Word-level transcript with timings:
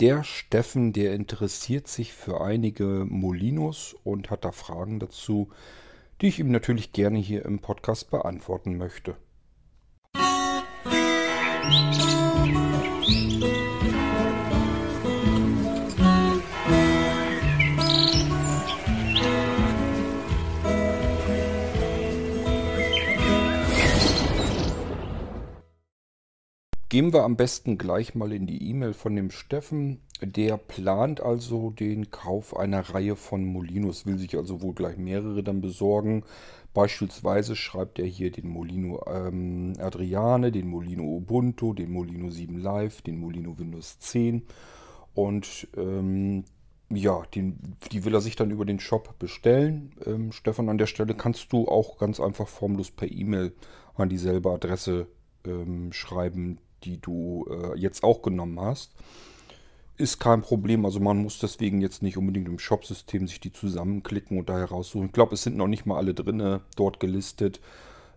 Der 0.00 0.22
Steffen, 0.22 0.92
der 0.92 1.12
interessiert 1.14 1.88
sich 1.88 2.12
für 2.12 2.40
einige 2.40 3.04
Molinos 3.08 3.96
und 4.04 4.30
hat 4.30 4.44
da 4.44 4.52
Fragen 4.52 5.00
dazu, 5.00 5.50
die 6.20 6.28
ich 6.28 6.38
ihm 6.38 6.52
natürlich 6.52 6.92
gerne 6.92 7.18
hier 7.18 7.44
im 7.44 7.58
Podcast 7.58 8.08
beantworten 8.08 8.76
möchte. 8.76 9.16
Gehen 26.98 27.12
wir 27.12 27.22
am 27.22 27.36
besten 27.36 27.78
gleich 27.78 28.16
mal 28.16 28.32
in 28.32 28.48
die 28.48 28.70
E-Mail 28.70 28.92
von 28.92 29.14
dem 29.14 29.30
Steffen. 29.30 30.00
Der 30.20 30.56
plant 30.56 31.20
also 31.20 31.70
den 31.70 32.10
Kauf 32.10 32.56
einer 32.56 32.80
Reihe 32.80 33.14
von 33.14 33.44
Molinos, 33.44 34.04
will 34.04 34.18
sich 34.18 34.36
also 34.36 34.62
wohl 34.62 34.74
gleich 34.74 34.96
mehrere 34.96 35.44
dann 35.44 35.60
besorgen. 35.60 36.24
Beispielsweise 36.74 37.54
schreibt 37.54 38.00
er 38.00 38.06
hier 38.06 38.32
den 38.32 38.48
Molino 38.48 39.00
ähm, 39.06 39.74
Adriane, 39.78 40.50
den 40.50 40.66
Molino 40.66 41.04
Ubuntu, 41.04 41.72
den 41.72 41.92
Molino 41.92 42.30
7 42.30 42.58
Live, 42.58 43.00
den 43.02 43.20
Molino 43.20 43.56
Windows 43.56 44.00
10 44.00 44.42
und 45.14 45.68
ähm, 45.76 46.46
ja, 46.90 47.22
den, 47.32 47.76
die 47.92 48.04
will 48.04 48.14
er 48.14 48.20
sich 48.20 48.34
dann 48.34 48.50
über 48.50 48.64
den 48.64 48.80
Shop 48.80 49.16
bestellen. 49.20 49.92
Ähm, 50.04 50.32
Stefan, 50.32 50.68
an 50.68 50.78
der 50.78 50.86
Stelle 50.86 51.14
kannst 51.14 51.52
du 51.52 51.68
auch 51.68 51.98
ganz 51.98 52.18
einfach 52.18 52.48
formlos 52.48 52.90
per 52.90 53.08
E-Mail 53.08 53.52
an 53.94 54.08
dieselbe 54.08 54.50
Adresse 54.50 55.06
ähm, 55.44 55.92
schreiben, 55.92 56.58
die 56.84 57.00
du 57.00 57.46
äh, 57.50 57.78
jetzt 57.78 58.02
auch 58.04 58.22
genommen 58.22 58.60
hast. 58.60 58.92
Ist 59.96 60.20
kein 60.20 60.42
Problem, 60.42 60.84
also 60.84 61.00
man 61.00 61.18
muss 61.18 61.40
deswegen 61.40 61.80
jetzt 61.80 62.02
nicht 62.02 62.16
unbedingt 62.16 62.46
im 62.46 62.58
Shop-System 62.58 63.26
sich 63.26 63.40
die 63.40 63.52
zusammenklicken 63.52 64.38
und 64.38 64.48
da 64.48 64.56
heraussuchen. 64.58 65.06
Ich 65.06 65.12
glaube, 65.12 65.34
es 65.34 65.42
sind 65.42 65.56
noch 65.56 65.66
nicht 65.66 65.86
mal 65.86 65.96
alle 65.96 66.14
drinne 66.14 66.60
dort 66.76 67.00
gelistet. 67.00 67.60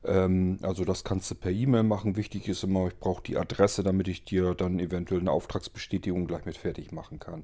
Ähm, 0.03 0.59
also 0.61 0.85
das 0.85 1.03
kannst 1.03 1.31
du 1.31 1.35
per 1.35 1.51
E-Mail 1.51 1.83
machen. 1.83 2.15
Wichtig 2.15 2.47
ist 2.47 2.63
immer, 2.63 2.87
ich 2.87 2.99
brauche 2.99 3.23
die 3.23 3.37
Adresse, 3.37 3.83
damit 3.83 4.07
ich 4.07 4.23
dir 4.23 4.53
dann 4.53 4.79
eventuell 4.79 5.21
eine 5.21 5.31
Auftragsbestätigung 5.31 6.27
gleich 6.27 6.45
mit 6.45 6.57
fertig 6.57 6.91
machen 6.91 7.19
kann. 7.19 7.43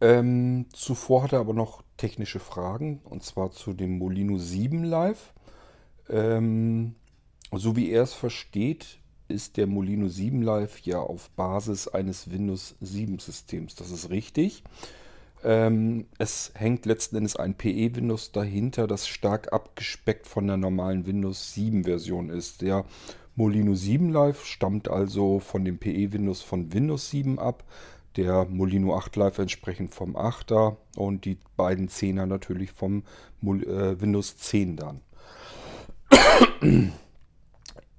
Ähm, 0.00 0.66
zuvor 0.72 1.24
hat 1.24 1.32
er 1.32 1.40
aber 1.40 1.54
noch 1.54 1.82
technische 1.96 2.38
Fragen 2.38 3.00
und 3.04 3.24
zwar 3.24 3.50
zu 3.50 3.72
dem 3.72 3.98
Molino 3.98 4.38
7 4.38 4.84
Live. 4.84 5.32
Ähm, 6.08 6.94
so 7.52 7.76
wie 7.76 7.90
er 7.90 8.02
es 8.02 8.14
versteht, 8.14 8.98
ist 9.28 9.56
der 9.56 9.66
Molino 9.66 10.08
7 10.08 10.42
Live 10.42 10.80
ja 10.80 10.98
auf 10.98 11.30
Basis 11.30 11.88
eines 11.88 12.30
Windows 12.30 12.74
7 12.80 13.18
Systems. 13.18 13.74
Das 13.74 13.90
ist 13.90 14.10
richtig. 14.10 14.64
Ähm, 15.44 16.06
es 16.18 16.52
hängt 16.54 16.86
letzten 16.86 17.16
Endes 17.16 17.36
ein 17.36 17.54
PE-Windows 17.54 18.32
dahinter, 18.32 18.86
das 18.86 19.06
stark 19.06 19.52
abgespeckt 19.52 20.26
von 20.26 20.46
der 20.46 20.56
normalen 20.56 21.06
Windows 21.06 21.54
7 21.54 21.84
Version 21.84 22.28
ist. 22.30 22.62
Der 22.62 22.84
Molino 23.36 23.74
7 23.74 24.10
Live 24.10 24.44
stammt 24.44 24.88
also 24.88 25.38
von 25.38 25.64
dem 25.64 25.78
PE-Windows 25.78 26.42
von 26.42 26.72
Windows 26.72 27.10
7 27.10 27.38
ab. 27.38 27.64
Der 28.16 28.46
Molino 28.46 28.96
8 28.96 29.14
Live 29.14 29.38
entsprechend 29.38 29.94
vom 29.94 30.16
8er 30.16 30.76
und 30.96 31.24
die 31.24 31.38
beiden 31.56 31.88
10er 31.88 32.26
natürlich 32.26 32.72
vom 32.72 33.04
äh, 33.42 34.00
Windows 34.00 34.36
10 34.38 34.76
dann. 34.76 35.00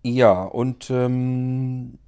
Ja, 0.04 0.44
und 0.44 0.90
ähm, 0.90 2.00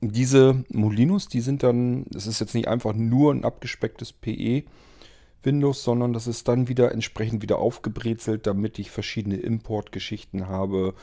diese 0.00 0.64
Molinos, 0.70 1.28
die 1.28 1.40
sind 1.40 1.62
dann, 1.62 2.06
es 2.14 2.26
ist 2.26 2.40
jetzt 2.40 2.54
nicht 2.54 2.68
einfach 2.68 2.94
nur 2.94 3.32
ein 3.32 3.44
abgespecktes 3.44 4.12
PE. 4.12 4.64
Windows, 5.44 5.84
sondern 5.84 6.12
das 6.12 6.26
ist 6.26 6.48
dann 6.48 6.68
wieder 6.68 6.92
entsprechend 6.92 7.42
wieder 7.42 7.58
aufgebrezelt, 7.58 8.46
damit 8.46 8.78
ich 8.78 8.90
verschiedene 8.90 9.36
Importgeschichten 9.36 10.48
habe, 10.48 10.94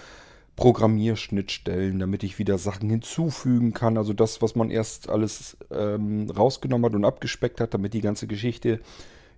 Programmierschnittstellen, 0.55 1.99
damit 1.99 2.23
ich 2.23 2.37
wieder 2.37 2.57
Sachen 2.57 2.89
hinzufügen 2.89 3.73
kann. 3.73 3.97
Also 3.97 4.13
das, 4.13 4.41
was 4.41 4.55
man 4.55 4.69
erst 4.69 5.09
alles 5.09 5.57
ähm, 5.71 6.29
rausgenommen 6.29 6.85
hat 6.85 6.95
und 6.95 7.05
abgespeckt 7.05 7.61
hat, 7.61 7.73
damit 7.73 7.93
die 7.93 8.01
ganze 8.01 8.27
Geschichte 8.27 8.79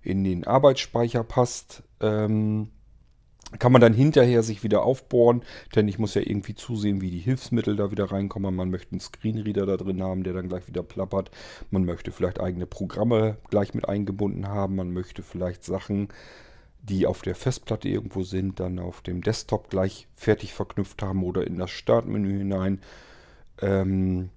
in 0.02 0.24
den 0.24 0.44
Arbeitsspeicher 0.44 1.24
passt. 1.24 1.82
Ähm, 2.00 2.68
kann 3.58 3.72
man 3.72 3.80
dann 3.80 3.94
hinterher 3.94 4.42
sich 4.42 4.62
wieder 4.62 4.82
aufbohren, 4.82 5.42
denn 5.74 5.88
ich 5.88 5.98
muss 5.98 6.14
ja 6.14 6.22
irgendwie 6.22 6.54
zusehen, 6.54 7.00
wie 7.00 7.10
die 7.10 7.18
Hilfsmittel 7.18 7.76
da 7.76 7.90
wieder 7.90 8.10
reinkommen. 8.10 8.54
Man 8.54 8.70
möchte 8.70 8.92
einen 8.92 9.00
Screenreader 9.00 9.66
da 9.66 9.76
drin 9.76 10.02
haben, 10.02 10.24
der 10.24 10.32
dann 10.32 10.48
gleich 10.48 10.66
wieder 10.66 10.82
plappert. 10.82 11.30
Man 11.70 11.84
möchte 11.84 12.12
vielleicht 12.12 12.40
eigene 12.40 12.66
Programme 12.66 13.36
gleich 13.50 13.74
mit 13.74 13.88
eingebunden 13.88 14.48
haben. 14.48 14.76
Man 14.76 14.92
möchte 14.92 15.22
vielleicht 15.22 15.64
Sachen, 15.64 16.08
die 16.82 17.06
auf 17.06 17.22
der 17.22 17.34
Festplatte 17.34 17.88
irgendwo 17.88 18.22
sind, 18.22 18.60
dann 18.60 18.78
auf 18.78 19.00
dem 19.00 19.22
Desktop 19.22 19.70
gleich 19.70 20.06
fertig 20.14 20.52
verknüpft 20.52 21.02
haben 21.02 21.22
oder 21.24 21.46
in 21.46 21.56
das 21.56 21.70
Startmenü 21.70 22.38
hinein. 22.38 22.80
Ähm, 23.62 24.30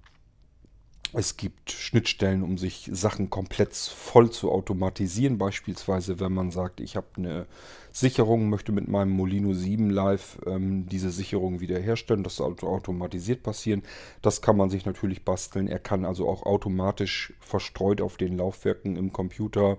es 1.12 1.36
gibt 1.36 1.70
Schnittstellen, 1.70 2.42
um 2.42 2.58
sich 2.58 2.88
Sachen 2.92 3.30
komplett 3.30 3.74
voll 3.74 4.30
zu 4.30 4.50
automatisieren. 4.50 5.38
Beispielsweise, 5.38 6.20
wenn 6.20 6.32
man 6.32 6.50
sagt, 6.50 6.80
ich 6.80 6.96
habe 6.96 7.06
eine 7.16 7.46
Sicherung, 7.92 8.48
möchte 8.48 8.72
mit 8.72 8.88
meinem 8.88 9.10
Molino 9.10 9.54
7 9.54 9.90
Live 9.90 10.38
ähm, 10.46 10.86
diese 10.86 11.10
Sicherung 11.10 11.60
wiederherstellen. 11.60 12.24
Das 12.24 12.36
soll 12.36 12.54
automatisiert 12.60 13.42
passieren. 13.42 13.82
Das 14.22 14.42
kann 14.42 14.56
man 14.56 14.70
sich 14.70 14.86
natürlich 14.86 15.24
basteln. 15.24 15.68
Er 15.68 15.78
kann 15.78 16.04
also 16.04 16.28
auch 16.28 16.44
automatisch 16.44 17.32
verstreut 17.40 18.00
auf 18.00 18.16
den 18.16 18.36
Laufwerken 18.36 18.96
im 18.96 19.12
Computer 19.12 19.78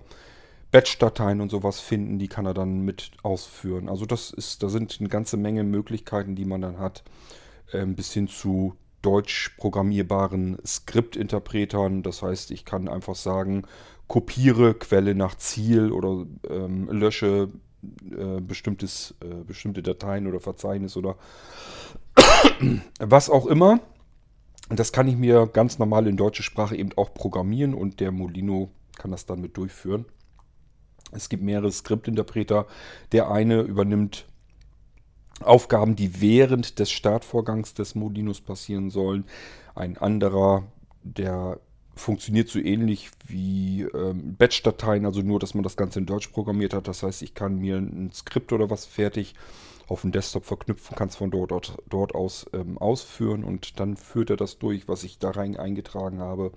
Batch-Dateien 0.70 1.40
und 1.40 1.50
sowas 1.50 1.80
finden. 1.80 2.18
Die 2.18 2.28
kann 2.28 2.46
er 2.46 2.54
dann 2.54 2.80
mit 2.80 3.12
ausführen. 3.22 3.88
Also 3.88 4.06
das 4.06 4.30
ist, 4.30 4.62
da 4.62 4.68
sind 4.68 4.96
eine 5.00 5.08
ganze 5.08 5.36
Menge 5.36 5.64
Möglichkeiten, 5.64 6.34
die 6.34 6.44
man 6.44 6.60
dann 6.60 6.78
hat. 6.78 7.04
Ähm, 7.72 7.94
bis 7.94 8.12
hin 8.12 8.26
zu 8.26 8.74
deutsch 9.02 9.50
programmierbaren 9.56 10.58
Skriptinterpretern. 10.64 12.02
Das 12.02 12.22
heißt, 12.22 12.50
ich 12.50 12.64
kann 12.64 12.88
einfach 12.88 13.14
sagen, 13.14 13.64
kopiere 14.08 14.74
Quelle 14.74 15.14
nach 15.14 15.36
Ziel 15.36 15.92
oder 15.92 16.26
ähm, 16.48 16.88
lösche 16.90 17.48
äh, 18.10 18.40
bestimmtes, 18.40 19.14
äh, 19.22 19.44
bestimmte 19.44 19.82
Dateien 19.82 20.26
oder 20.26 20.40
Verzeichnis 20.40 20.96
oder 20.96 21.16
was 22.98 23.30
auch 23.30 23.46
immer. 23.46 23.80
Das 24.68 24.92
kann 24.92 25.08
ich 25.08 25.16
mir 25.16 25.48
ganz 25.52 25.78
normal 25.78 26.06
in 26.06 26.16
deutsche 26.16 26.42
Sprache 26.42 26.76
eben 26.76 26.90
auch 26.96 27.14
programmieren 27.14 27.74
und 27.74 28.00
der 28.00 28.12
Molino 28.12 28.70
kann 28.96 29.10
das 29.10 29.26
dann 29.26 29.40
mit 29.40 29.56
durchführen. 29.56 30.04
Es 31.12 31.28
gibt 31.28 31.42
mehrere 31.42 31.72
Skriptinterpreter. 31.72 32.66
Der 33.12 33.30
eine 33.30 33.62
übernimmt 33.62 34.26
Aufgaben, 35.40 35.96
die 35.96 36.20
während 36.20 36.78
des 36.78 36.90
Startvorgangs 36.90 37.74
des 37.74 37.94
Molinos 37.94 38.40
passieren 38.40 38.90
sollen. 38.90 39.24
Ein 39.74 39.96
anderer, 39.96 40.64
der 41.02 41.58
funktioniert 41.94 42.48
so 42.48 42.58
ähnlich 42.58 43.10
wie 43.26 43.82
ähm, 43.82 44.36
Batch-Dateien, 44.36 45.04
also 45.04 45.20
nur, 45.20 45.38
dass 45.38 45.54
man 45.54 45.62
das 45.62 45.76
Ganze 45.76 45.98
in 45.98 46.06
Deutsch 46.06 46.28
programmiert 46.28 46.74
hat. 46.74 46.88
Das 46.88 47.02
heißt, 47.02 47.22
ich 47.22 47.34
kann 47.34 47.58
mir 47.58 47.76
ein 47.76 48.10
Skript 48.12 48.52
oder 48.52 48.70
was 48.70 48.86
fertig 48.86 49.34
auf 49.86 50.02
dem 50.02 50.12
Desktop 50.12 50.44
verknüpfen, 50.44 50.96
kann 50.96 51.08
es 51.08 51.16
von 51.16 51.30
dort, 51.30 51.50
dort, 51.50 51.76
dort 51.88 52.14
aus 52.14 52.46
ähm, 52.52 52.78
ausführen 52.78 53.42
und 53.42 53.80
dann 53.80 53.96
führt 53.96 54.30
er 54.30 54.36
das 54.36 54.58
durch, 54.58 54.88
was 54.88 55.02
ich 55.02 55.18
da 55.18 55.30
rein 55.30 55.56
eingetragen 55.56 56.20
habe. 56.20 56.52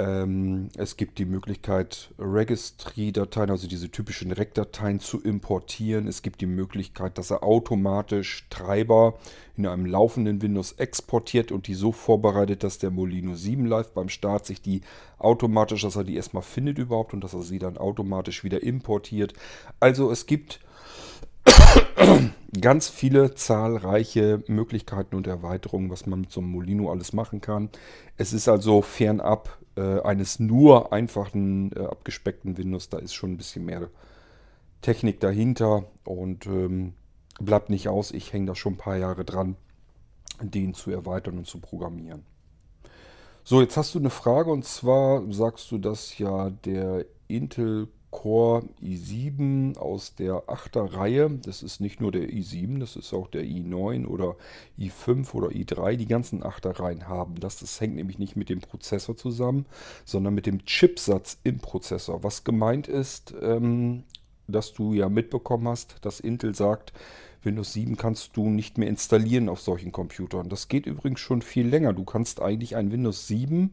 Ähm, 0.00 0.70
es 0.78 0.96
gibt 0.96 1.18
die 1.18 1.26
Möglichkeit, 1.26 2.10
Registry-Dateien, 2.18 3.50
also 3.50 3.68
diese 3.68 3.90
typischen 3.90 4.32
REC-Dateien 4.32 4.98
zu 5.00 5.20
importieren. 5.20 6.06
Es 6.06 6.22
gibt 6.22 6.40
die 6.40 6.46
Möglichkeit, 6.46 7.18
dass 7.18 7.30
er 7.30 7.42
automatisch 7.42 8.46
Treiber 8.48 9.18
in 9.56 9.66
einem 9.66 9.84
laufenden 9.84 10.40
Windows 10.40 10.72
exportiert 10.72 11.52
und 11.52 11.66
die 11.66 11.74
so 11.74 11.92
vorbereitet, 11.92 12.64
dass 12.64 12.78
der 12.78 12.90
Molino 12.90 13.34
7 13.34 13.66
Live 13.66 13.92
beim 13.92 14.08
Start 14.08 14.46
sich 14.46 14.62
die 14.62 14.80
automatisch, 15.18 15.82
dass 15.82 15.96
er 15.96 16.04
die 16.04 16.16
erstmal 16.16 16.42
findet 16.42 16.78
überhaupt 16.78 17.12
und 17.12 17.22
dass 17.22 17.34
er 17.34 17.42
sie 17.42 17.58
dann 17.58 17.76
automatisch 17.76 18.42
wieder 18.42 18.62
importiert. 18.62 19.34
Also 19.80 20.10
es 20.10 20.24
gibt 20.24 20.60
ganz 22.58 22.88
viele 22.88 23.34
zahlreiche 23.34 24.42
Möglichkeiten 24.46 25.14
und 25.14 25.26
Erweiterungen, 25.26 25.90
was 25.90 26.06
man 26.06 26.22
mit 26.22 26.30
so 26.30 26.40
einem 26.40 26.52
Molino 26.52 26.90
alles 26.90 27.12
machen 27.12 27.42
kann. 27.42 27.68
Es 28.16 28.32
ist 28.32 28.48
also 28.48 28.80
fernab 28.80 29.58
äh, 29.80 30.02
eines 30.02 30.38
nur 30.38 30.92
einfachen 30.92 31.72
äh, 31.72 31.80
abgespeckten 31.80 32.58
Windows, 32.58 32.88
da 32.88 32.98
ist 32.98 33.14
schon 33.14 33.32
ein 33.32 33.36
bisschen 33.36 33.64
mehr 33.64 33.88
Technik 34.82 35.20
dahinter 35.20 35.84
und 36.04 36.46
ähm, 36.46 36.94
bleibt 37.40 37.70
nicht 37.70 37.88
aus. 37.88 38.10
Ich 38.12 38.32
hänge 38.32 38.46
da 38.46 38.54
schon 38.54 38.74
ein 38.74 38.78
paar 38.78 38.96
Jahre 38.96 39.24
dran, 39.24 39.56
den 40.40 40.74
zu 40.74 40.90
erweitern 40.90 41.38
und 41.38 41.46
zu 41.46 41.58
programmieren. 41.58 42.24
So, 43.42 43.60
jetzt 43.60 43.76
hast 43.76 43.94
du 43.94 43.98
eine 43.98 44.10
Frage 44.10 44.50
und 44.50 44.64
zwar 44.64 45.22
sagst 45.32 45.70
du, 45.70 45.78
dass 45.78 46.18
ja 46.18 46.50
der 46.50 47.06
Intel 47.26 47.88
Core 48.10 48.64
i7 48.82 49.76
aus 49.76 50.14
der 50.14 50.44
8er 50.48 50.94
Reihe. 50.94 51.30
Das 51.44 51.62
ist 51.62 51.80
nicht 51.80 52.00
nur 52.00 52.12
der 52.12 52.28
i7, 52.28 52.80
das 52.80 52.96
ist 52.96 53.12
auch 53.12 53.28
der 53.28 53.42
i9 53.44 54.06
oder 54.06 54.36
i5 54.78 55.32
oder 55.34 55.48
i3. 55.48 55.96
Die 55.96 56.06
ganzen 56.06 56.42
8er 56.42 56.80
Reihen 56.80 57.08
haben 57.08 57.38
das. 57.38 57.58
Das 57.58 57.80
hängt 57.80 57.94
nämlich 57.94 58.18
nicht 58.18 58.36
mit 58.36 58.48
dem 58.48 58.60
Prozessor 58.60 59.16
zusammen, 59.16 59.66
sondern 60.04 60.34
mit 60.34 60.46
dem 60.46 60.64
Chipsatz 60.64 61.38
im 61.44 61.58
Prozessor. 61.58 62.22
Was 62.22 62.44
gemeint 62.44 62.88
ist, 62.88 63.34
ähm, 63.40 64.04
dass 64.48 64.72
du 64.72 64.94
ja 64.94 65.08
mitbekommen 65.08 65.68
hast, 65.68 65.96
dass 66.02 66.20
Intel 66.20 66.54
sagt, 66.54 66.92
Windows 67.42 67.72
7 67.72 67.96
kannst 67.96 68.36
du 68.36 68.50
nicht 68.50 68.76
mehr 68.76 68.88
installieren 68.88 69.48
auf 69.48 69.60
solchen 69.60 69.92
Computern. 69.92 70.48
Das 70.48 70.68
geht 70.68 70.86
übrigens 70.86 71.20
schon 71.20 71.42
viel 71.42 71.66
länger. 71.66 71.92
Du 71.92 72.04
kannst 72.04 72.42
eigentlich 72.42 72.76
ein 72.76 72.92
Windows 72.92 73.28
7 73.28 73.72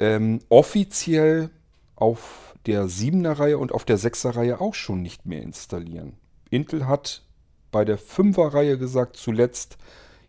ähm, 0.00 0.40
offiziell 0.48 1.50
auf 1.94 2.49
der 2.66 2.84
7er 2.84 3.38
Reihe 3.38 3.58
und 3.58 3.72
auf 3.72 3.84
der 3.84 3.98
6er 3.98 4.36
Reihe 4.36 4.60
auch 4.60 4.74
schon 4.74 5.02
nicht 5.02 5.26
mehr 5.26 5.42
installieren. 5.42 6.14
Intel 6.50 6.86
hat 6.86 7.22
bei 7.70 7.84
der 7.84 7.98
5er 7.98 8.52
Reihe 8.52 8.78
gesagt, 8.78 9.16
zuletzt 9.16 9.78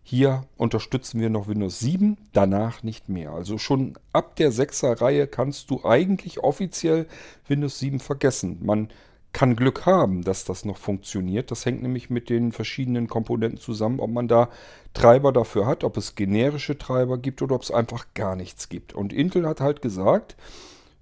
hier 0.04 0.44
unterstützen 0.58 1.22
wir 1.22 1.30
noch 1.30 1.48
Windows 1.48 1.80
7, 1.80 2.18
danach 2.34 2.84
nicht 2.84 3.08
mehr. 3.08 3.32
Also 3.32 3.58
schon 3.58 3.98
ab 4.14 4.36
der 4.36 4.52
6er 4.52 5.00
Reihe 5.00 5.28
kannst 5.28 5.70
du 5.70 5.86
eigentlich 5.86 6.40
offiziell 6.40 7.08
Windows 7.48 7.80
7 7.80 8.00
vergessen. 8.00 8.58
Man 8.62 8.90
kann 9.34 9.56
Glück 9.56 9.86
haben, 9.86 10.24
dass 10.24 10.44
das 10.44 10.66
noch 10.66 10.78
funktioniert. 10.78 11.52
Das 11.52 11.66
hängt 11.66 11.82
nämlich 11.82 12.10
mit 12.10 12.30
den 12.30 12.52
verschiedenen 12.52 13.08
Komponenten 13.08 13.60
zusammen, 13.60 14.00
ob 14.00 14.12
man 14.12 14.28
da 14.28 14.50
Treiber 14.94 15.32
dafür 15.32 15.66
hat, 15.66 15.84
ob 15.84 15.96
es 15.98 16.16
generische 16.16 16.78
Treiber 16.78 17.18
gibt 17.18 17.42
oder 17.42 17.56
ob 17.56 17.62
es 17.62 17.72
einfach 17.72 18.08
gar 18.14 18.36
nichts 18.36 18.68
gibt. 18.68 18.94
Und 18.94 19.14
Intel 19.14 19.48
hat 19.48 19.62
halt 19.62 19.82
gesagt, 19.82 20.36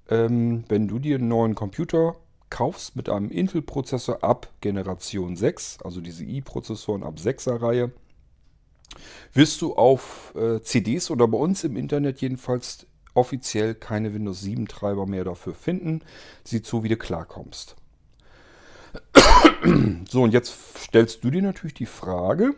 ähm, 0.10 0.64
wenn 0.68 0.88
du 0.88 1.00
dir 1.00 1.16
einen 1.16 1.28
neuen 1.28 1.56
Computer 1.56 2.16
kaufst 2.50 2.96
mit 2.96 3.10
einem 3.10 3.30
Intel-Prozessor 3.30 4.24
ab 4.24 4.52
Generation 4.62 5.36
6, 5.36 5.80
also 5.84 6.02
diese 6.02 6.24
i-Prozessoren 6.24 7.04
ab 7.04 7.16
6er 7.18 7.62
Reihe, 7.62 7.92
wirst 9.34 9.62
du 9.62 9.76
auf 9.76 10.34
äh, 10.36 10.62
CDs 10.62 11.12
oder 11.12 11.28
bei 11.28 11.38
uns 11.38 11.64
im 11.64 11.78
Internet 11.78 12.22
jedenfalls 12.22 12.88
offiziell 13.14 13.76
keine 13.76 14.14
Windows 14.14 14.42
7 14.42 14.68
Treiber 14.68 15.06
mehr 15.06 15.24
dafür 15.24 15.54
finden. 15.54 16.02
Sieht 16.44 16.66
so, 16.66 16.84
wie 16.84 16.90
du 16.90 16.98
klarkommst. 16.98 17.76
So, 20.10 20.24
und 20.24 20.34
jetzt 20.34 20.56
stellst 20.78 21.24
du 21.24 21.30
dir 21.30 21.42
natürlich 21.42 21.76
die 21.76 21.86
Frage, 21.86 22.56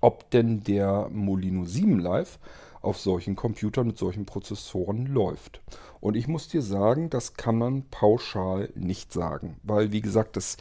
ob 0.00 0.30
denn 0.30 0.62
der 0.64 1.08
Molino 1.10 1.64
7 1.64 1.98
Live 1.98 2.38
auf 2.80 2.98
solchen 2.98 3.36
Computern 3.36 3.88
mit 3.88 3.98
solchen 3.98 4.26
Prozessoren 4.26 5.06
läuft. 5.06 5.60
Und 6.00 6.16
ich 6.16 6.28
muss 6.28 6.48
dir 6.48 6.62
sagen, 6.62 7.10
das 7.10 7.34
kann 7.34 7.58
man 7.58 7.84
pauschal 7.90 8.70
nicht 8.74 9.12
sagen, 9.12 9.56
weil 9.62 9.92
wie 9.92 10.00
gesagt, 10.00 10.36
das 10.36 10.56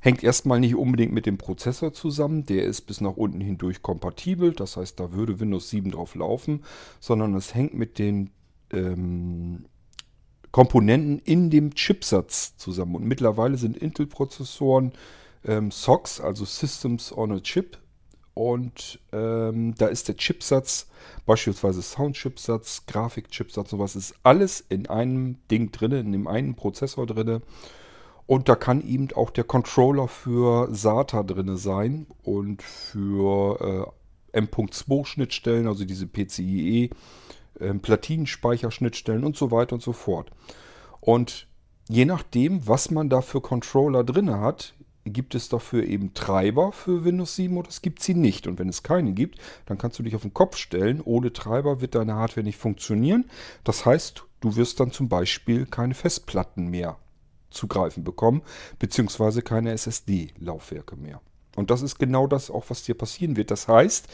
hängt 0.00 0.22
erstmal 0.22 0.60
nicht 0.60 0.74
unbedingt 0.74 1.12
mit 1.12 1.26
dem 1.26 1.38
Prozessor 1.38 1.92
zusammen, 1.92 2.44
der 2.44 2.64
ist 2.64 2.82
bis 2.82 3.00
nach 3.00 3.16
unten 3.16 3.40
hindurch 3.40 3.82
kompatibel, 3.82 4.52
das 4.52 4.76
heißt, 4.76 4.98
da 4.98 5.12
würde 5.12 5.40
Windows 5.40 5.70
7 5.70 5.92
drauf 5.92 6.14
laufen, 6.14 6.64
sondern 7.00 7.34
es 7.34 7.54
hängt 7.54 7.74
mit 7.74 7.98
den 7.98 8.30
ähm, 8.72 9.64
Komponenten 10.50 11.18
in 11.20 11.50
dem 11.50 11.74
Chipsatz 11.74 12.56
zusammen. 12.56 12.96
Und 12.96 13.04
mittlerweile 13.04 13.56
sind 13.56 13.76
Intel-Prozessoren 13.76 14.92
ähm, 15.44 15.70
SOCs, 15.70 16.20
also 16.20 16.44
Systems 16.44 17.16
on 17.16 17.32
a 17.32 17.40
Chip. 17.40 17.78
Und 18.34 18.98
ähm, 19.12 19.74
da 19.76 19.86
ist 19.86 20.08
der 20.08 20.16
Chipsatz, 20.16 20.88
beispielsweise 21.26 21.82
Sound-Chipsatz, 21.82 22.86
Grafik-Chipsatz, 22.86 23.70
sowas, 23.70 23.94
ist 23.94 24.14
alles 24.22 24.64
in 24.68 24.88
einem 24.88 25.36
Ding 25.50 25.70
drin, 25.70 25.92
in 25.92 26.12
dem 26.12 26.26
einen 26.26 26.54
Prozessor 26.54 27.06
drin. 27.06 27.42
Und 28.26 28.48
da 28.48 28.54
kann 28.54 28.86
eben 28.86 29.08
auch 29.14 29.30
der 29.30 29.44
Controller 29.44 30.08
für 30.08 30.68
SATA 30.74 31.22
drin 31.24 31.56
sein 31.56 32.06
und 32.22 32.62
für 32.62 33.92
äh, 34.32 34.38
M.2-Schnittstellen, 34.38 35.66
also 35.66 35.84
diese 35.84 36.06
PCIe 36.06 36.90
ähm, 37.60 37.80
Platinenspeicherschnittstellen 37.80 39.24
und 39.24 39.36
so 39.36 39.50
weiter 39.50 39.74
und 39.74 39.82
so 39.82 39.92
fort. 39.92 40.30
Und 41.00 41.46
je 41.88 42.04
nachdem, 42.04 42.66
was 42.66 42.90
man 42.90 43.10
da 43.10 43.20
für 43.20 43.40
Controller 43.40 44.04
drin 44.04 44.30
hat, 44.30 44.74
gibt 45.04 45.34
es 45.34 45.48
dafür 45.48 45.84
eben 45.84 46.14
Treiber 46.14 46.72
für 46.72 47.04
Windows 47.04 47.36
7 47.36 47.56
oder 47.56 47.68
es 47.68 47.82
gibt 47.82 48.02
sie 48.02 48.14
nicht. 48.14 48.46
Und 48.46 48.58
wenn 48.58 48.68
es 48.68 48.82
keine 48.82 49.12
gibt, 49.12 49.38
dann 49.66 49.78
kannst 49.78 49.98
du 49.98 50.02
dich 50.02 50.14
auf 50.14 50.22
den 50.22 50.34
Kopf 50.34 50.56
stellen. 50.56 51.00
Ohne 51.00 51.32
Treiber 51.32 51.80
wird 51.80 51.94
deine 51.94 52.14
Hardware 52.14 52.44
nicht 52.44 52.58
funktionieren. 52.58 53.24
Das 53.64 53.84
heißt, 53.84 54.24
du 54.40 54.56
wirst 54.56 54.80
dann 54.80 54.92
zum 54.92 55.08
Beispiel 55.08 55.66
keine 55.66 55.94
Festplatten 55.94 56.68
mehr 56.68 56.98
zugreifen 57.50 58.04
bekommen, 58.04 58.42
beziehungsweise 58.78 59.42
keine 59.42 59.72
SSD-Laufwerke 59.72 60.96
mehr. 60.96 61.20
Und 61.56 61.70
das 61.70 61.82
ist 61.82 61.98
genau 61.98 62.26
das 62.26 62.50
auch, 62.50 62.64
was 62.68 62.82
dir 62.82 62.94
passieren 62.94 63.36
wird. 63.36 63.50
Das 63.50 63.68
heißt, 63.68 64.08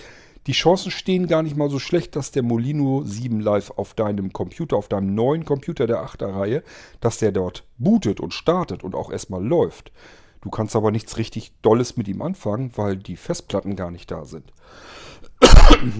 die 0.46 0.52
Chancen 0.52 0.90
stehen 0.90 1.26
gar 1.26 1.42
nicht 1.42 1.56
mal 1.56 1.70
so 1.70 1.78
schlecht, 1.78 2.16
dass 2.16 2.30
der 2.30 2.42
Molino 2.42 3.02
7 3.04 3.40
Live 3.40 3.70
auf 3.72 3.94
deinem 3.94 4.32
Computer, 4.32 4.76
auf 4.76 4.88
deinem 4.88 5.14
neuen 5.14 5.44
Computer 5.44 5.86
der 5.86 6.04
8er 6.04 6.34
Reihe, 6.34 6.62
dass 7.00 7.18
der 7.18 7.32
dort 7.32 7.64
bootet 7.76 8.18
und 8.18 8.32
startet 8.32 8.82
und 8.82 8.94
auch 8.94 9.10
erstmal 9.10 9.44
läuft. 9.44 9.92
Du 10.40 10.50
kannst 10.50 10.76
aber 10.76 10.90
nichts 10.90 11.16
richtig 11.16 11.52
Dolles 11.62 11.96
mit 11.96 12.08
ihm 12.08 12.22
anfangen, 12.22 12.72
weil 12.76 12.96
die 12.96 13.16
Festplatten 13.16 13.76
gar 13.76 13.90
nicht 13.90 14.10
da 14.10 14.24
sind. 14.24 14.52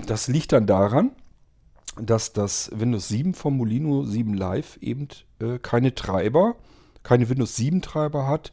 Das 0.06 0.28
liegt 0.28 0.52
dann 0.52 0.66
daran, 0.66 1.12
dass 2.00 2.32
das 2.32 2.70
Windows 2.74 3.08
7 3.08 3.34
vom 3.34 3.56
Molino 3.56 4.04
7 4.04 4.34
Live 4.34 4.76
eben 4.80 5.08
äh, 5.40 5.58
keine 5.58 5.94
Treiber, 5.94 6.56
keine 7.02 7.28
Windows 7.28 7.56
7 7.56 7.82
Treiber 7.82 8.26
hat 8.26 8.52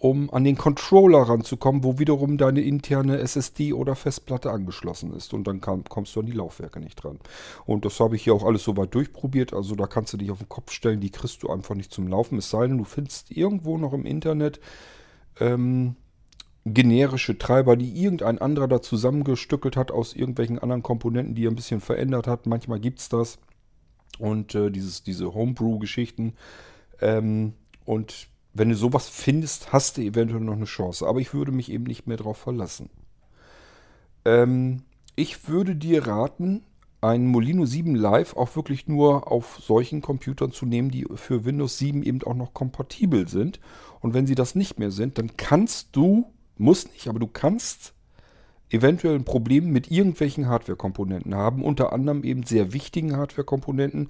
um 0.00 0.30
an 0.32 0.44
den 0.44 0.56
Controller 0.56 1.20
ranzukommen, 1.20 1.84
wo 1.84 1.98
wiederum 1.98 2.38
deine 2.38 2.62
interne 2.62 3.18
SSD 3.18 3.74
oder 3.74 3.94
Festplatte 3.94 4.50
angeschlossen 4.50 5.12
ist. 5.14 5.34
Und 5.34 5.46
dann 5.46 5.60
kam, 5.60 5.84
kommst 5.84 6.16
du 6.16 6.20
an 6.20 6.26
die 6.26 6.32
Laufwerke 6.32 6.80
nicht 6.80 6.96
dran. 6.96 7.20
Und 7.66 7.84
das 7.84 8.00
habe 8.00 8.16
ich 8.16 8.24
hier 8.24 8.32
auch 8.32 8.44
alles 8.44 8.64
so 8.64 8.78
weit 8.78 8.94
durchprobiert. 8.94 9.52
Also 9.52 9.74
da 9.74 9.86
kannst 9.86 10.14
du 10.14 10.16
dich 10.16 10.30
auf 10.30 10.38
den 10.38 10.48
Kopf 10.48 10.72
stellen, 10.72 11.00
die 11.00 11.10
kriegst 11.10 11.42
du 11.42 11.50
einfach 11.50 11.74
nicht 11.74 11.92
zum 11.92 12.08
Laufen. 12.08 12.38
Es 12.38 12.48
sei 12.48 12.66
denn, 12.66 12.78
du 12.78 12.84
findest 12.84 13.30
irgendwo 13.30 13.76
noch 13.76 13.92
im 13.92 14.06
Internet 14.06 14.58
ähm, 15.40 15.96
generische 16.64 17.38
Treiber, 17.38 17.76
die 17.76 18.02
irgendein 18.02 18.38
anderer 18.38 18.68
da 18.68 18.82
zusammengestückelt 18.82 19.76
hat 19.76 19.90
aus 19.90 20.14
irgendwelchen 20.14 20.58
anderen 20.58 20.82
Komponenten, 20.82 21.34
die 21.34 21.46
er 21.46 21.50
ein 21.50 21.56
bisschen 21.56 21.80
verändert 21.80 22.26
hat. 22.26 22.46
Manchmal 22.46 22.80
gibt 22.80 23.00
es 23.00 23.08
das. 23.08 23.38
Und 24.18 24.54
äh, 24.54 24.70
dieses, 24.70 25.02
diese 25.02 25.32
Homebrew-Geschichten. 25.32 26.34
Ähm, 27.00 27.54
und 27.84 28.28
wenn 28.52 28.68
du 28.68 28.76
sowas 28.76 29.08
findest, 29.08 29.72
hast 29.72 29.96
du 29.96 30.02
eventuell 30.02 30.40
noch 30.40 30.54
eine 30.54 30.66
Chance. 30.66 31.06
Aber 31.06 31.20
ich 31.20 31.32
würde 31.32 31.52
mich 31.52 31.70
eben 31.70 31.84
nicht 31.84 32.06
mehr 32.06 32.18
darauf 32.18 32.36
verlassen. 32.36 32.90
Ähm, 34.24 34.82
ich 35.16 35.48
würde 35.48 35.76
dir 35.76 36.06
raten, 36.06 36.62
einen 37.00 37.26
Molino 37.26 37.64
7 37.64 37.94
Live 37.94 38.36
auch 38.36 38.54
wirklich 38.56 38.86
nur 38.86 39.30
auf 39.30 39.58
solchen 39.60 40.02
Computern 40.02 40.52
zu 40.52 40.66
nehmen, 40.66 40.90
die 40.90 41.06
für 41.14 41.44
Windows 41.44 41.78
7 41.78 42.02
eben 42.02 42.22
auch 42.22 42.34
noch 42.34 42.52
kompatibel 42.52 43.28
sind. 43.28 43.60
Und 44.00 44.14
wenn 44.14 44.26
sie 44.26 44.34
das 44.34 44.54
nicht 44.54 44.78
mehr 44.78 44.90
sind, 44.90 45.18
dann 45.18 45.36
kannst 45.36 45.88
du, 45.92 46.30
muss 46.58 46.90
nicht, 46.92 47.08
aber 47.08 47.18
du 47.18 47.26
kannst 47.26 47.94
eventuell 48.68 49.14
ein 49.14 49.24
Problem 49.24 49.70
mit 49.70 49.90
irgendwelchen 49.90 50.46
Hardware-Komponenten 50.46 51.34
haben, 51.34 51.64
unter 51.64 51.92
anderem 51.92 52.22
eben 52.22 52.44
sehr 52.44 52.72
wichtigen 52.72 53.16
Hardware-Komponenten, 53.16 54.08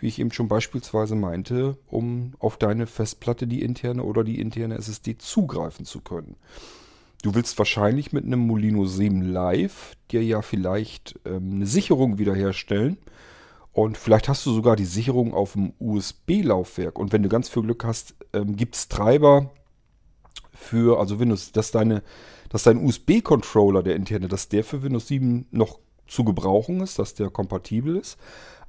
wie 0.00 0.08
ich 0.08 0.18
eben 0.18 0.32
schon 0.32 0.48
beispielsweise 0.48 1.14
meinte, 1.14 1.76
um 1.86 2.34
auf 2.40 2.56
deine 2.56 2.86
Festplatte 2.86 3.46
die 3.46 3.62
interne 3.62 4.02
oder 4.02 4.24
die 4.24 4.40
interne 4.40 4.76
SSD 4.76 5.18
zugreifen 5.18 5.84
zu 5.84 6.00
können. 6.00 6.36
Du 7.22 7.34
willst 7.34 7.56
wahrscheinlich 7.58 8.12
mit 8.12 8.24
einem 8.24 8.40
Molino 8.40 8.84
7 8.84 9.22
Live 9.22 9.94
dir 10.10 10.22
ja 10.22 10.42
vielleicht 10.42 11.18
ähm, 11.24 11.52
eine 11.54 11.66
Sicherung 11.66 12.18
wiederherstellen. 12.18 12.98
Und 13.72 13.96
vielleicht 13.96 14.28
hast 14.28 14.44
du 14.44 14.52
sogar 14.52 14.76
die 14.76 14.84
Sicherung 14.84 15.32
auf 15.32 15.52
dem 15.52 15.72
USB-Laufwerk. 15.78 16.98
Und 16.98 17.12
wenn 17.12 17.22
du 17.22 17.28
ganz 17.28 17.48
viel 17.48 17.62
Glück 17.62 17.84
hast, 17.84 18.14
ähm, 18.34 18.56
gibt 18.56 18.74
es 18.74 18.88
Treiber 18.88 19.50
für, 20.52 20.98
also 21.00 21.18
Windows, 21.18 21.52
dass 21.52 21.70
deine, 21.70 22.02
dass 22.50 22.64
dein 22.64 22.84
USB-Controller, 22.84 23.82
der 23.82 23.96
interne, 23.96 24.28
dass 24.28 24.50
der 24.50 24.64
für 24.64 24.82
Windows 24.82 25.08
7 25.08 25.46
noch 25.50 25.78
zu 26.06 26.24
gebrauchen 26.24 26.80
ist, 26.80 26.98
dass 26.98 27.14
der 27.14 27.30
kompatibel 27.30 27.96
ist 27.96 28.18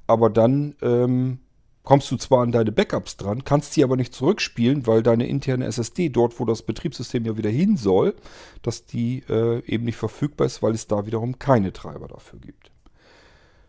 aber 0.06 0.30
dann 0.30 0.74
ähm, 0.82 1.38
kommst 1.84 2.10
du 2.10 2.16
zwar 2.16 2.42
an 2.42 2.50
deine 2.50 2.72
Backups 2.72 3.16
dran, 3.16 3.44
kannst 3.44 3.74
sie 3.74 3.84
aber 3.84 3.96
nicht 3.96 4.14
zurückspielen, 4.14 4.86
weil 4.86 5.02
deine 5.02 5.28
interne 5.28 5.66
SSD 5.66 6.08
dort, 6.08 6.40
wo 6.40 6.44
das 6.44 6.62
Betriebssystem 6.62 7.24
ja 7.24 7.36
wieder 7.36 7.50
hin 7.50 7.76
soll, 7.76 8.14
dass 8.62 8.86
die 8.86 9.22
äh, 9.28 9.62
eben 9.66 9.84
nicht 9.84 9.96
verfügbar 9.96 10.46
ist, 10.46 10.62
weil 10.62 10.72
es 10.72 10.86
da 10.86 11.06
wiederum 11.06 11.38
keine 11.38 11.72
Treiber 11.72 12.08
dafür 12.08 12.40
gibt. 12.40 12.72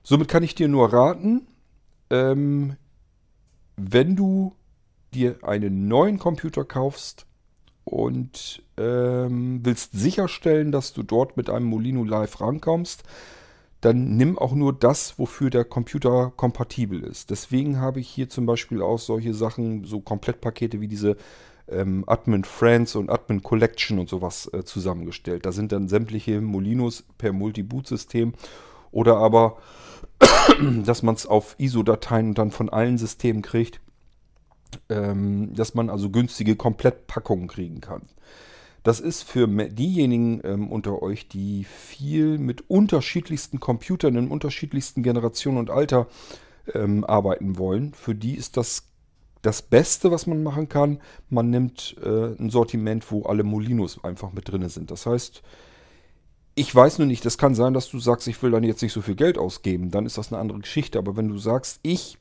Somit 0.01 0.29
kann 0.29 0.43
ich 0.43 0.55
dir 0.55 0.69
nur 0.69 0.93
raten, 0.93 1.47
ähm, 2.09 2.77
wenn 3.75 4.15
du 4.15 4.55
dir 5.13 5.43
einen 5.43 5.87
neuen 5.87 6.17
Computer 6.17 6.63
kaufst 6.63 7.25
und 7.83 8.63
ähm, 8.77 9.59
willst 9.63 9.91
sicherstellen, 9.93 10.71
dass 10.71 10.93
du 10.93 11.03
dort 11.03 11.37
mit 11.37 11.49
einem 11.49 11.65
Molino 11.65 12.03
Live 12.03 12.39
rankommst, 12.39 13.03
dann 13.85 14.17
nimm 14.17 14.37
auch 14.37 14.53
nur 14.53 14.73
das, 14.73 15.19
wofür 15.19 15.51
der 15.51 15.63
Computer 15.63 16.33
kompatibel 16.35 17.03
ist. 17.03 17.29
Deswegen 17.29 17.79
habe 17.79 17.99
ich 17.99 18.07
hier 18.09 18.29
zum 18.29 18.47
Beispiel 18.47 18.81
auch 18.81 18.97
solche 18.97 19.35
Sachen, 19.35 19.83
so 19.83 20.01
Komplettpakete 20.01 20.81
wie 20.81 20.87
diese 20.87 21.17
ähm, 21.67 22.03
Admin 22.07 22.45
Friends 22.45 22.95
und 22.95 23.11
Admin 23.11 23.43
Collection 23.43 23.99
und 23.99 24.09
sowas 24.09 24.49
äh, 24.53 24.63
zusammengestellt. 24.63 25.45
Da 25.45 25.51
sind 25.51 25.71
dann 25.71 25.87
sämtliche 25.87 26.41
Molinos 26.41 27.03
per 27.19 27.31
Multi-Boot-System 27.31 28.33
oder 28.91 29.17
aber, 29.17 29.57
dass 30.83 31.03
man 31.03 31.13
es 31.13 31.27
auf 31.27 31.55
ISO-Dateien 31.59 32.33
dann 32.33 32.49
von 32.49 32.69
allen 32.69 32.97
Systemen 32.97 33.43
kriegt, 33.43 33.81
ähm, 34.89 35.53
dass 35.53 35.75
man 35.75 35.91
also 35.91 36.09
günstige 36.09 36.55
Komplettpackungen 36.55 37.47
kriegen 37.47 37.81
kann. 37.81 38.09
Das 38.85 38.99
ist 38.99 39.23
für 39.23 39.47
diejenigen 39.47 40.41
ähm, 40.43 40.71
unter 40.71 41.01
euch, 41.01 41.27
die 41.27 41.63
viel 41.63 42.37
mit 42.37 42.69
unterschiedlichsten 42.69 43.59
Computern 43.59 44.15
in 44.15 44.27
unterschiedlichsten 44.27 45.01
Generationen 45.01 45.57
und 45.57 45.71
Alter 45.71 46.05
ähm, 46.71 47.03
arbeiten 47.03 47.57
wollen. 47.57 47.95
Für 47.95 48.13
die 48.13 48.35
ist 48.35 48.57
das 48.57 48.83
das 49.41 49.63
Beste, 49.63 50.11
was 50.11 50.27
man 50.27 50.43
machen 50.43 50.69
kann. 50.69 50.99
Man 51.31 51.49
nimmt 51.49 51.95
äh, 52.03 52.35
ein 52.39 52.51
Sortiment, 52.51 53.11
wo 53.11 53.23
alle 53.23 53.43
Molinos 53.43 54.03
einfach 54.03 54.31
mit 54.33 54.51
drin 54.51 54.69
sind. 54.69 54.91
Das 54.91 55.07
heißt, 55.07 55.41
ich 56.53 56.73
weiß 56.73 56.99
nur 56.99 57.07
nicht, 57.07 57.25
das 57.25 57.39
kann 57.39 57.55
sein, 57.55 57.73
dass 57.73 57.89
du 57.89 57.97
sagst, 57.97 58.27
ich 58.27 58.41
will 58.43 58.51
dann 58.51 58.63
jetzt 58.63 58.83
nicht 58.83 58.93
so 58.93 59.01
viel 59.01 59.15
Geld 59.15 59.39
ausgeben. 59.39 59.89
Dann 59.89 60.05
ist 60.05 60.19
das 60.19 60.31
eine 60.31 60.39
andere 60.39 60.59
Geschichte. 60.59 60.99
Aber 60.99 61.17
wenn 61.17 61.29
du 61.29 61.39
sagst, 61.39 61.79
ich 61.81 62.19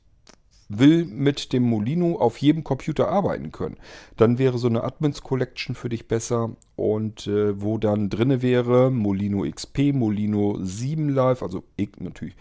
will 0.68 1.04
mit 1.04 1.52
dem 1.52 1.62
Molino 1.62 2.16
auf 2.16 2.38
jedem 2.38 2.64
Computer 2.64 3.08
arbeiten 3.08 3.52
können. 3.52 3.76
Dann 4.16 4.38
wäre 4.38 4.58
so 4.58 4.68
eine 4.68 4.84
Admins 4.84 5.22
Collection 5.22 5.74
für 5.74 5.88
dich 5.88 6.08
besser 6.08 6.56
und 6.76 7.26
äh, 7.26 7.60
wo 7.60 7.78
dann 7.78 8.10
drinne 8.10 8.42
wäre 8.42 8.90
Molino 8.90 9.48
XP, 9.48 9.92
Molino 9.92 10.58
7 10.60 11.08
Live, 11.08 11.42
also 11.42 11.64
ich 11.76 11.90
natürlich 11.98 12.36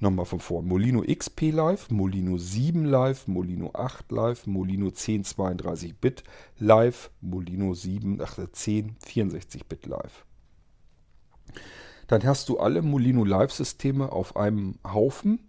nochmal 0.00 0.26
von 0.26 0.40
vorn. 0.40 0.66
Molino 0.66 1.02
XP 1.02 1.52
Live, 1.52 1.90
Molino 1.90 2.38
7 2.38 2.84
Live, 2.84 3.26
Molino 3.26 3.70
8 3.74 4.12
Live, 4.12 4.46
Molino 4.46 4.90
10 4.90 5.24
32-Bit 5.24 6.24
Live, 6.58 7.10
Molino 7.20 7.74
7, 7.74 8.20
ach 8.22 8.38
10 8.52 8.96
64-Bit 9.04 9.86
Live. 9.86 10.24
Dann 12.06 12.24
hast 12.24 12.48
du 12.48 12.58
alle 12.58 12.82
Molino 12.82 13.24
Live-Systeme 13.24 14.12
auf 14.12 14.36
einem 14.36 14.78
Haufen 14.84 15.40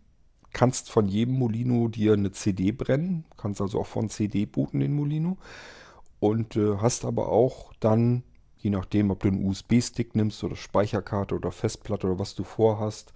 kannst 0.55 0.89
von 0.89 1.09
jedem 1.09 1.37
Molino 1.37 1.89
dir 1.89 2.13
eine 2.13 2.31
CD 2.31 2.71
brennen, 2.71 3.25
kannst 3.35 3.59
also 3.59 3.81
auch 3.81 3.87
von 3.87 4.09
CD 4.09 4.45
booten 4.45 4.79
den 4.79 4.95
Molino 4.95 5.37
und 6.21 6.55
äh, 6.55 6.77
hast 6.77 7.03
aber 7.03 7.27
auch 7.27 7.73
dann, 7.81 8.23
je 8.57 8.69
nachdem, 8.69 9.11
ob 9.11 9.19
du 9.19 9.27
einen 9.27 9.45
USB-Stick 9.45 10.15
nimmst 10.15 10.41
oder 10.45 10.55
Speicherkarte 10.55 11.35
oder 11.35 11.51
Festplatte 11.51 12.07
oder 12.07 12.19
was 12.19 12.35
du 12.35 12.45
vorhast, 12.45 13.11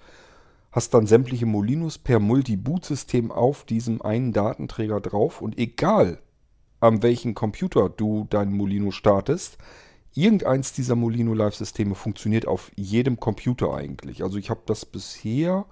hast 0.73 0.93
dann 0.93 1.07
sämtliche 1.07 1.45
Molinos 1.45 1.97
per 1.97 2.19
Multi-Boot-System 2.19 3.31
auf 3.31 3.63
diesem 3.63 4.01
einen 4.01 4.33
Datenträger 4.33 4.99
drauf 4.99 5.41
und 5.41 5.57
egal 5.57 6.19
an 6.81 7.01
welchem 7.01 7.35
Computer 7.35 7.87
du 7.87 8.27
dein 8.29 8.51
Molino 8.51 8.91
startest, 8.91 9.57
irgendeins 10.13 10.73
dieser 10.73 10.95
Molino 10.97 11.33
Live-Systeme 11.33 11.95
funktioniert 11.95 12.49
auf 12.49 12.69
jedem 12.75 13.17
Computer 13.17 13.73
eigentlich. 13.73 14.23
Also 14.23 14.37
ich 14.37 14.49
habe 14.49 14.61
das 14.65 14.85
bisher 14.85 15.65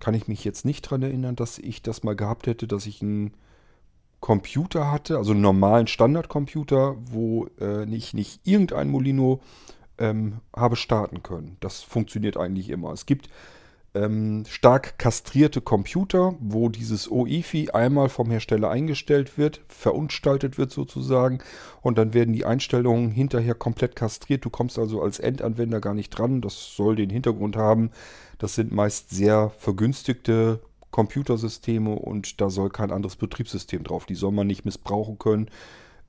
kann 0.00 0.14
ich 0.14 0.28
mich 0.28 0.44
jetzt 0.44 0.64
nicht 0.64 0.86
daran 0.86 1.02
erinnern, 1.02 1.36
dass 1.36 1.58
ich 1.58 1.82
das 1.82 2.02
mal 2.02 2.16
gehabt 2.16 2.46
hätte, 2.46 2.66
dass 2.66 2.86
ich 2.86 3.02
einen 3.02 3.34
Computer 4.20 4.90
hatte, 4.90 5.16
also 5.16 5.32
einen 5.32 5.40
normalen 5.40 5.86
Standardcomputer, 5.86 6.96
wo 7.10 7.48
äh, 7.60 7.84
ich 7.94 8.14
nicht 8.14 8.40
irgendein 8.44 8.90
Molino 8.90 9.40
ähm, 9.98 10.40
habe 10.54 10.76
starten 10.76 11.22
können. 11.22 11.56
Das 11.60 11.82
funktioniert 11.82 12.36
eigentlich 12.36 12.70
immer. 12.70 12.92
Es 12.92 13.06
gibt 13.06 13.28
ähm, 14.04 14.44
stark 14.48 14.98
kastrierte 14.98 15.60
Computer, 15.60 16.34
wo 16.40 16.68
dieses 16.68 17.10
OIFI 17.10 17.70
einmal 17.70 18.08
vom 18.08 18.30
Hersteller 18.30 18.70
eingestellt 18.70 19.38
wird, 19.38 19.60
verunstaltet 19.68 20.58
wird 20.58 20.70
sozusagen 20.70 21.40
und 21.82 21.98
dann 21.98 22.14
werden 22.14 22.32
die 22.32 22.44
Einstellungen 22.44 23.10
hinterher 23.10 23.54
komplett 23.54 23.96
kastriert. 23.96 24.44
Du 24.44 24.50
kommst 24.50 24.78
also 24.78 25.02
als 25.02 25.18
Endanwender 25.18 25.80
gar 25.80 25.94
nicht 25.94 26.10
dran. 26.10 26.40
Das 26.40 26.74
soll 26.76 26.96
den 26.96 27.10
Hintergrund 27.10 27.56
haben. 27.56 27.90
Das 28.38 28.54
sind 28.54 28.72
meist 28.72 29.10
sehr 29.10 29.50
vergünstigte 29.58 30.60
Computersysteme 30.90 31.94
und 31.94 32.40
da 32.40 32.50
soll 32.50 32.70
kein 32.70 32.92
anderes 32.92 33.16
Betriebssystem 33.16 33.84
drauf. 33.84 34.06
Die 34.06 34.14
soll 34.14 34.32
man 34.32 34.46
nicht 34.46 34.64
missbrauchen 34.64 35.18
können, 35.18 35.50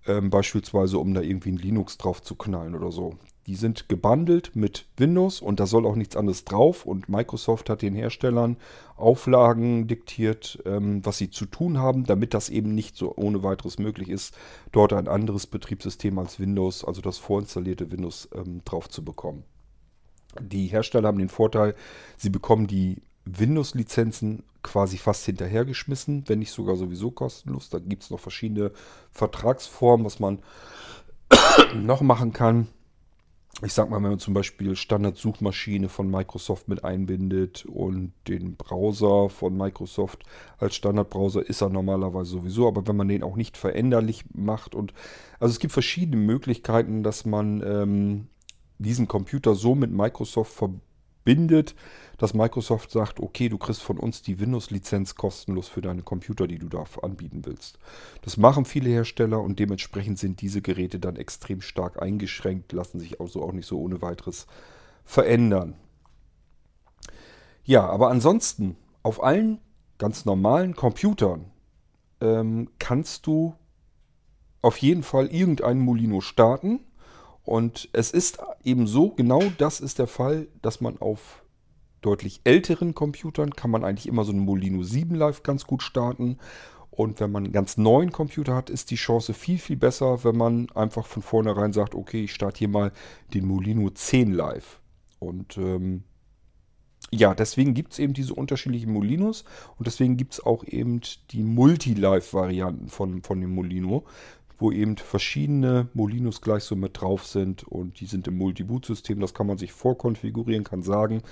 ähm, 0.08 0.30
beispielsweise 0.30 1.00
um 1.00 1.14
da 1.14 1.22
irgendwie 1.22 1.52
ein 1.52 1.58
Linux 1.58 1.98
drauf 1.98 2.22
zu 2.22 2.36
knallen 2.36 2.76
oder 2.76 2.92
so. 2.92 3.18
Die 3.50 3.56
sind 3.56 3.90
gebundelt 3.90 4.56
mit 4.56 4.86
Windows 4.96 5.42
und 5.42 5.60
da 5.60 5.66
soll 5.66 5.88
auch 5.88 5.96
nichts 5.96 6.16
anderes 6.16 6.46
drauf. 6.46 6.86
Und 6.86 7.10
Microsoft 7.10 7.72
hat 7.72 7.82
den 7.82 7.96
Herstellern 7.96 8.58
Auflagen 8.96 9.88
diktiert, 9.88 10.60
ähm, 10.66 11.04
was 11.04 11.18
sie 11.18 11.32
zu 11.32 11.48
tun 11.48 11.80
haben, 11.80 12.04
damit 12.04 12.36
das 12.36 12.50
eben 12.50 12.76
nicht 12.76 12.96
so 12.96 13.16
ohne 13.16 13.42
weiteres 13.42 13.80
möglich 13.80 14.08
ist, 14.08 14.38
dort 14.72 14.94
ein 14.94 15.08
anderes 15.08 15.48
Betriebssystem 15.48 16.20
als 16.20 16.40
Windows, 16.40 16.86
also 16.86 17.02
das 17.02 17.18
vorinstallierte 17.18 17.92
Windows, 17.92 18.30
ähm, 18.36 18.62
drauf 18.66 18.88
zu 18.88 19.04
bekommen. 19.04 19.44
Die 20.40 20.68
Hersteller 20.68 21.08
haben 21.08 21.18
den 21.18 21.30
Vorteil, 21.30 21.74
sie 22.18 22.30
bekommen 22.30 22.68
die 22.68 23.02
Windows-Lizenzen 23.26 24.44
quasi 24.62 25.00
fast 25.00 25.26
hinterhergeschmissen, 25.26 26.26
wenn 26.28 26.38
nicht 26.38 26.52
sogar 26.52 26.76
sowieso 26.76 27.10
kostenlos. 27.10 27.72
Da 27.72 27.80
gibt 27.80 28.04
es 28.04 28.12
noch 28.12 28.20
verschiedene 28.20 28.74
Vertragsformen, 29.10 30.06
was 30.06 30.20
man 30.20 30.38
noch 31.74 32.02
machen 32.02 32.32
kann 32.32 32.68
ich 33.64 33.74
sag 33.74 33.90
mal, 33.90 33.98
wenn 33.98 34.12
man 34.12 34.20
zum 34.20 34.34
Beispiel 34.34 34.76
Standard-Suchmaschine 34.76 35.90
von 35.90 36.10
Microsoft 36.10 36.70
mit 36.70 36.84
einbindet 36.84 37.66
und 37.66 38.14
den 38.28 38.56
Browser 38.56 39.30
von 39.30 39.58
Microsoft 39.58 40.24
als 40.58 40.76
Standardbrowser 40.76 41.48
ist 41.48 41.62
er 41.62 41.70
normalerweise 41.70 42.32
sowieso, 42.32 42.68
aber 42.68 42.88
wenn 42.88 42.96
man 42.96 43.10
den 43.10 43.24
auch 43.24 43.36
nicht 43.36 43.58
veränderlich 43.58 44.24
macht 44.34 44.76
und 44.76 44.94
also 45.40 45.52
es 45.52 45.60
gibt 45.60 45.74
verschiedene 45.74 46.18
Möglichkeiten, 46.18 47.04
dass 47.04 47.26
man 47.26 47.62
ähm, 47.66 48.28
diesen 48.78 49.08
Computer 49.10 49.56
so 49.56 49.76
mit 49.76 49.92
Microsoft 49.92 50.54
verbindet, 51.30 51.76
dass 52.18 52.34
Microsoft 52.34 52.92
sagt, 52.92 53.20
okay, 53.20 53.50
du 53.50 53.58
kriegst 53.58 53.84
von 53.84 53.98
uns 54.00 54.24
die 54.24 54.40
Windows-Lizenz 54.40 55.16
kostenlos 55.16 55.68
für 55.68 55.82
deine 55.82 56.02
Computer, 56.02 56.48
die 56.48 56.58
du 56.58 56.68
da 56.68 56.84
anbieten 57.04 57.46
willst. 57.46 57.78
Das 58.24 58.38
machen 58.38 58.66
viele 58.66 58.90
Hersteller 58.90 59.40
und 59.40 59.60
dementsprechend 59.60 60.18
sind 60.18 60.42
diese 60.42 60.62
Geräte 60.62 61.00
dann 61.00 61.16
extrem 61.16 61.62
stark 61.62 62.02
eingeschränkt, 62.02 62.74
lassen 62.74 63.00
sich 63.00 63.22
also 63.22 63.44
auch 63.44 63.52
nicht 63.52 63.68
so 63.68 63.80
ohne 63.80 64.02
weiteres 64.02 64.48
verändern. 65.06 65.76
Ja, 67.64 67.88
aber 67.88 68.10
ansonsten, 68.10 68.76
auf 69.04 69.24
allen 69.24 69.60
ganz 70.00 70.26
normalen 70.26 70.76
Computern 70.76 71.52
ähm, 72.22 72.70
kannst 72.80 73.28
du 73.28 73.54
auf 74.62 74.78
jeden 74.78 75.04
Fall 75.04 75.28
irgendeinen 75.28 75.80
Molino 75.80 76.22
starten. 76.22 76.82
Und 77.50 77.90
es 77.94 78.12
ist 78.12 78.38
eben 78.64 78.86
so, 78.86 79.10
genau 79.10 79.42
das 79.58 79.80
ist 79.80 79.98
der 79.98 80.06
Fall, 80.06 80.46
dass 80.62 80.82
man 80.82 81.00
auf 81.00 81.44
deutlich 82.00 82.42
älteren 82.44 82.94
Computern 82.94 83.56
kann 83.56 83.72
man 83.72 83.84
eigentlich 83.84 84.06
immer 84.06 84.24
so 84.24 84.32
einen 84.32 84.42
Molino 84.42 84.84
7 84.84 85.16
Live 85.16 85.42
ganz 85.42 85.66
gut 85.66 85.82
starten. 85.82 86.38
Und 86.92 87.20
wenn 87.20 87.32
man 87.32 87.46
einen 87.46 87.52
ganz 87.52 87.76
neuen 87.76 88.12
Computer 88.12 88.54
hat, 88.54 88.70
ist 88.70 88.92
die 88.92 88.98
Chance 88.98 89.34
viel, 89.34 89.58
viel 89.58 89.78
besser, 89.78 90.24
wenn 90.24 90.38
man 90.38 90.70
einfach 90.76 91.08
von 91.08 91.24
vornherein 91.24 91.74
sagt, 91.74 91.96
okay, 91.96 92.26
ich 92.26 92.36
starte 92.36 92.60
hier 92.60 92.68
mal 92.68 92.92
den 93.34 93.48
Molino 93.48 93.90
10 93.90 94.32
Live. 94.32 94.80
Und 95.18 95.58
ähm, 95.58 96.04
ja, 97.12 97.34
deswegen 97.34 97.74
gibt 97.74 97.94
es 97.94 98.00
eben 98.00 98.14
diese 98.14 98.36
unterschiedlichen 98.36 98.94
Molinos 98.94 99.44
und 99.78 99.88
deswegen 99.88 100.18
gibt 100.18 100.34
es 100.34 100.46
auch 100.46 100.64
eben 100.64 101.02
die 101.32 101.42
Multi-Live-Varianten 101.42 102.90
von, 102.90 103.24
von 103.24 103.42
dem 103.42 103.56
Molino, 103.56 104.06
wo 104.60 104.72
eben 104.72 104.98
verschiedene 104.98 105.88
Molinos 105.94 106.42
gleich 106.42 106.64
so 106.64 106.76
mit 106.76 107.02
drauf 107.02 107.26
sind 107.26 107.64
und 107.64 108.00
die 108.00 108.06
sind 108.06 108.28
im 108.28 108.38
Multi-Boot-System. 108.38 109.20
Das 109.20 109.34
kann 109.34 109.48
man 109.48 109.58
sich 109.58 109.72
vorkonfigurieren, 109.72 110.64
kann 110.64 110.82
sagen, 110.82 111.24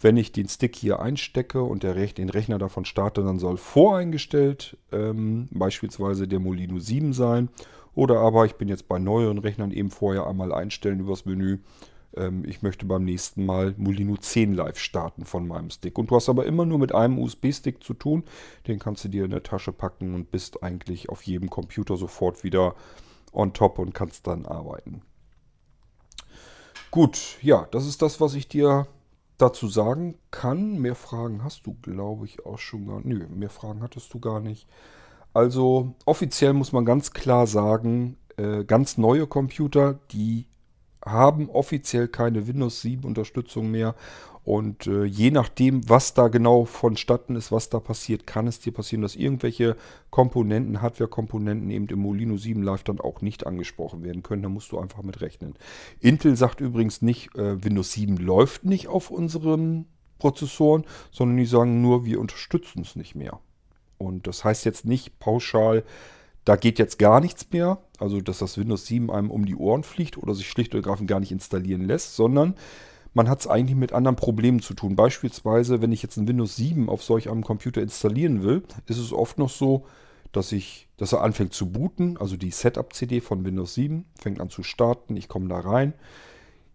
wenn 0.00 0.16
ich 0.16 0.32
den 0.32 0.48
Stick 0.48 0.74
hier 0.74 1.00
einstecke 1.00 1.62
und 1.62 1.84
der, 1.84 1.94
den 1.94 2.28
Rechner 2.28 2.58
davon 2.58 2.84
starte, 2.84 3.22
dann 3.22 3.38
soll 3.38 3.56
voreingestellt 3.56 4.76
ähm, 4.90 5.48
beispielsweise 5.52 6.26
der 6.26 6.40
Molino 6.40 6.78
7 6.78 7.12
sein. 7.12 7.50
Oder 7.94 8.20
aber 8.20 8.46
ich 8.46 8.54
bin 8.54 8.68
jetzt 8.68 8.88
bei 8.88 8.98
neueren 8.98 9.38
Rechnern 9.38 9.70
eben 9.70 9.90
vorher 9.90 10.26
einmal 10.26 10.52
einstellen 10.52 11.00
übers 11.00 11.24
Menü. 11.24 11.58
Ähm, 12.16 12.44
ich 12.46 12.62
möchte 12.62 12.86
beim 12.86 13.04
nächsten 13.04 13.44
Mal 13.46 13.74
Molino 13.76 14.16
10 14.16 14.54
Live 14.54 14.78
starten 14.78 15.24
von 15.24 15.46
meinem 15.46 15.70
Stick. 15.70 15.98
Und 15.98 16.10
du 16.10 16.16
hast 16.16 16.28
aber 16.28 16.46
immer 16.46 16.64
nur 16.64 16.78
mit 16.78 16.94
einem 16.94 17.18
USB-Stick 17.18 17.82
zu 17.82 17.94
tun. 17.94 18.24
Den 18.66 18.78
kannst 18.78 19.04
du 19.04 19.08
dir 19.08 19.24
in 19.24 19.30
der 19.30 19.42
Tasche 19.42 19.72
packen 19.72 20.14
und 20.14 20.30
bist 20.30 20.62
eigentlich 20.62 21.08
auf 21.08 21.22
jedem 21.22 21.50
Computer 21.50 21.96
sofort 21.96 22.44
wieder 22.44 22.74
on 23.32 23.52
top 23.52 23.78
und 23.78 23.94
kannst 23.94 24.26
dann 24.26 24.46
arbeiten. 24.46 25.02
Gut, 26.90 27.38
ja, 27.40 27.66
das 27.70 27.86
ist 27.86 28.02
das, 28.02 28.20
was 28.20 28.34
ich 28.34 28.48
dir 28.48 28.86
dazu 29.38 29.68
sagen 29.68 30.16
kann. 30.30 30.78
Mehr 30.78 30.94
Fragen 30.94 31.42
hast 31.42 31.66
du, 31.66 31.74
glaube 31.80 32.26
ich, 32.26 32.44
auch 32.44 32.58
schon 32.58 32.86
gar 32.86 32.96
nicht. 32.96 33.06
Nö, 33.06 33.26
mehr 33.28 33.50
Fragen 33.50 33.82
hattest 33.82 34.12
du 34.12 34.20
gar 34.20 34.40
nicht. 34.40 34.68
Also 35.34 35.94
offiziell 36.04 36.52
muss 36.52 36.72
man 36.72 36.84
ganz 36.84 37.12
klar 37.12 37.46
sagen, 37.46 38.18
äh, 38.36 38.64
ganz 38.64 38.98
neue 38.98 39.26
Computer, 39.26 39.94
die 40.10 40.46
haben 41.04 41.50
offiziell 41.50 42.08
keine 42.08 42.46
Windows 42.46 42.80
7 42.82 43.04
Unterstützung 43.04 43.70
mehr. 43.70 43.94
Und 44.44 44.88
äh, 44.88 45.04
je 45.04 45.30
nachdem, 45.30 45.88
was 45.88 46.14
da 46.14 46.26
genau 46.26 46.64
vonstatten 46.64 47.36
ist, 47.36 47.52
was 47.52 47.68
da 47.68 47.78
passiert, 47.78 48.26
kann 48.26 48.48
es 48.48 48.58
dir 48.58 48.72
passieren, 48.72 49.02
dass 49.02 49.14
irgendwelche 49.14 49.76
Komponenten, 50.10 50.82
Hardware-Komponenten 50.82 51.70
eben 51.70 51.86
im 51.86 52.00
Molino 52.00 52.36
7 52.36 52.60
Live 52.60 52.82
dann 52.82 53.00
auch 53.00 53.20
nicht 53.20 53.46
angesprochen 53.46 54.02
werden 54.02 54.24
können. 54.24 54.42
Da 54.42 54.48
musst 54.48 54.72
du 54.72 54.80
einfach 54.80 55.02
mit 55.04 55.20
rechnen. 55.20 55.54
Intel 56.00 56.36
sagt 56.36 56.60
übrigens 56.60 57.02
nicht, 57.02 57.36
äh, 57.36 57.62
Windows 57.62 57.92
7 57.92 58.16
läuft 58.16 58.64
nicht 58.64 58.88
auf 58.88 59.12
unseren 59.12 59.86
Prozessoren, 60.18 60.84
sondern 61.12 61.36
die 61.36 61.46
sagen 61.46 61.80
nur, 61.80 62.04
wir 62.04 62.20
unterstützen 62.20 62.82
es 62.82 62.96
nicht 62.96 63.14
mehr. 63.14 63.38
Und 63.98 64.26
das 64.26 64.44
heißt 64.44 64.64
jetzt 64.64 64.84
nicht 64.84 65.20
pauschal, 65.20 65.84
da 66.44 66.56
geht 66.56 66.80
jetzt 66.80 66.98
gar 66.98 67.20
nichts 67.20 67.46
mehr, 67.52 67.78
also 68.02 68.20
dass 68.20 68.38
das 68.38 68.58
Windows 68.58 68.86
7 68.86 69.10
einem 69.10 69.30
um 69.30 69.46
die 69.46 69.56
Ohren 69.56 69.84
fliegt 69.84 70.18
oder 70.18 70.34
sich 70.34 70.48
schlicht 70.48 70.74
und 70.74 70.80
ergreifend 70.80 71.08
gar 71.08 71.20
nicht 71.20 71.32
installieren 71.32 71.86
lässt, 71.86 72.16
sondern 72.16 72.54
man 73.14 73.28
hat 73.28 73.40
es 73.40 73.46
eigentlich 73.46 73.76
mit 73.76 73.92
anderen 73.92 74.16
Problemen 74.16 74.60
zu 74.60 74.74
tun. 74.74 74.96
Beispielsweise, 74.96 75.82
wenn 75.82 75.92
ich 75.92 76.02
jetzt 76.02 76.16
ein 76.16 76.28
Windows 76.28 76.56
7 76.56 76.88
auf 76.88 77.02
solch 77.02 77.30
einem 77.30 77.44
Computer 77.44 77.82
installieren 77.82 78.42
will, 78.42 78.62
ist 78.86 78.98
es 78.98 79.12
oft 79.12 79.38
noch 79.38 79.50
so, 79.50 79.86
dass, 80.32 80.50
ich, 80.52 80.88
dass 80.96 81.12
er 81.12 81.22
anfängt 81.22 81.52
zu 81.52 81.70
booten, 81.70 82.16
also 82.16 82.36
die 82.36 82.50
Setup-CD 82.50 83.20
von 83.20 83.44
Windows 83.44 83.74
7 83.74 84.06
fängt 84.18 84.40
an 84.40 84.50
zu 84.50 84.62
starten, 84.62 85.16
ich 85.16 85.28
komme 85.28 85.48
da 85.48 85.60
rein. 85.60 85.92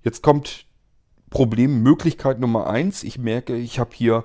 Jetzt 0.04 0.22
kommt 0.22 0.68
Problem, 1.32 1.82
Möglichkeit 1.82 2.40
Nummer 2.40 2.68
1, 2.68 3.04
ich 3.04 3.18
merke, 3.18 3.56
ich 3.56 3.80
habe 3.80 3.90
hier 3.94 4.24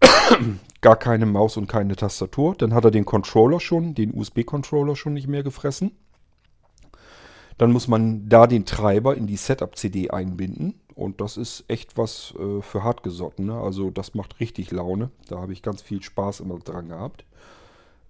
gar 0.80 0.96
keine 0.96 1.26
Maus 1.26 1.56
und 1.56 1.68
keine 1.68 1.96
Tastatur. 1.96 2.54
Dann 2.56 2.74
hat 2.74 2.84
er 2.84 2.90
den 2.90 3.04
Controller 3.04 3.60
schon, 3.60 3.94
den 3.94 4.14
USB-Controller 4.14 4.96
schon 4.96 5.12
nicht 5.12 5.28
mehr 5.28 5.42
gefressen. 5.42 5.92
Dann 7.58 7.72
muss 7.72 7.88
man 7.88 8.28
da 8.28 8.46
den 8.46 8.64
Treiber 8.64 9.16
in 9.16 9.26
die 9.26 9.36
Setup-CD 9.36 10.10
einbinden. 10.10 10.80
Und 10.94 11.20
das 11.20 11.36
ist 11.36 11.64
echt 11.68 11.96
was 11.96 12.34
äh, 12.38 12.60
für 12.60 12.84
hartgesottene. 12.84 13.54
Also 13.54 13.90
das 13.90 14.14
macht 14.14 14.40
richtig 14.40 14.70
Laune. 14.70 15.10
Da 15.28 15.38
habe 15.38 15.52
ich 15.52 15.62
ganz 15.62 15.82
viel 15.82 16.02
Spaß 16.02 16.40
immer 16.40 16.58
dran 16.58 16.88
gehabt. 16.88 17.24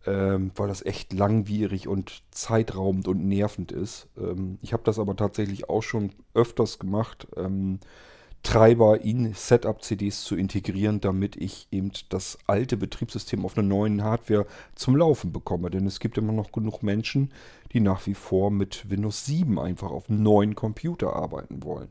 Ähm, 0.04 0.50
weil 0.56 0.66
das 0.66 0.84
echt 0.84 1.12
langwierig 1.12 1.86
und 1.86 2.24
zeitraubend 2.32 3.06
und 3.06 3.24
nervend 3.24 3.70
ist. 3.70 4.08
Ähm, 4.18 4.58
ich 4.60 4.72
habe 4.72 4.82
das 4.82 4.98
aber 4.98 5.14
tatsächlich 5.14 5.68
auch 5.68 5.82
schon 5.82 6.10
öfters 6.34 6.80
gemacht. 6.80 7.28
Ähm, 7.36 7.78
Treiber 8.42 9.02
in 9.02 9.34
Setup-CDs 9.34 10.24
zu 10.24 10.34
integrieren, 10.36 11.00
damit 11.00 11.36
ich 11.36 11.68
eben 11.70 11.92
das 12.08 12.38
alte 12.46 12.76
Betriebssystem 12.76 13.44
auf 13.44 13.56
einer 13.56 13.66
neuen 13.66 14.02
Hardware 14.02 14.46
zum 14.74 14.96
Laufen 14.96 15.32
bekomme. 15.32 15.70
Denn 15.70 15.86
es 15.86 16.00
gibt 16.00 16.18
immer 16.18 16.32
noch 16.32 16.50
genug 16.50 16.82
Menschen, 16.82 17.30
die 17.72 17.80
nach 17.80 18.06
wie 18.06 18.14
vor 18.14 18.50
mit 18.50 18.90
Windows 18.90 19.24
7 19.26 19.58
einfach 19.58 19.90
auf 19.90 20.10
einem 20.10 20.22
neuen 20.22 20.54
Computer 20.56 21.14
arbeiten 21.14 21.62
wollen. 21.62 21.88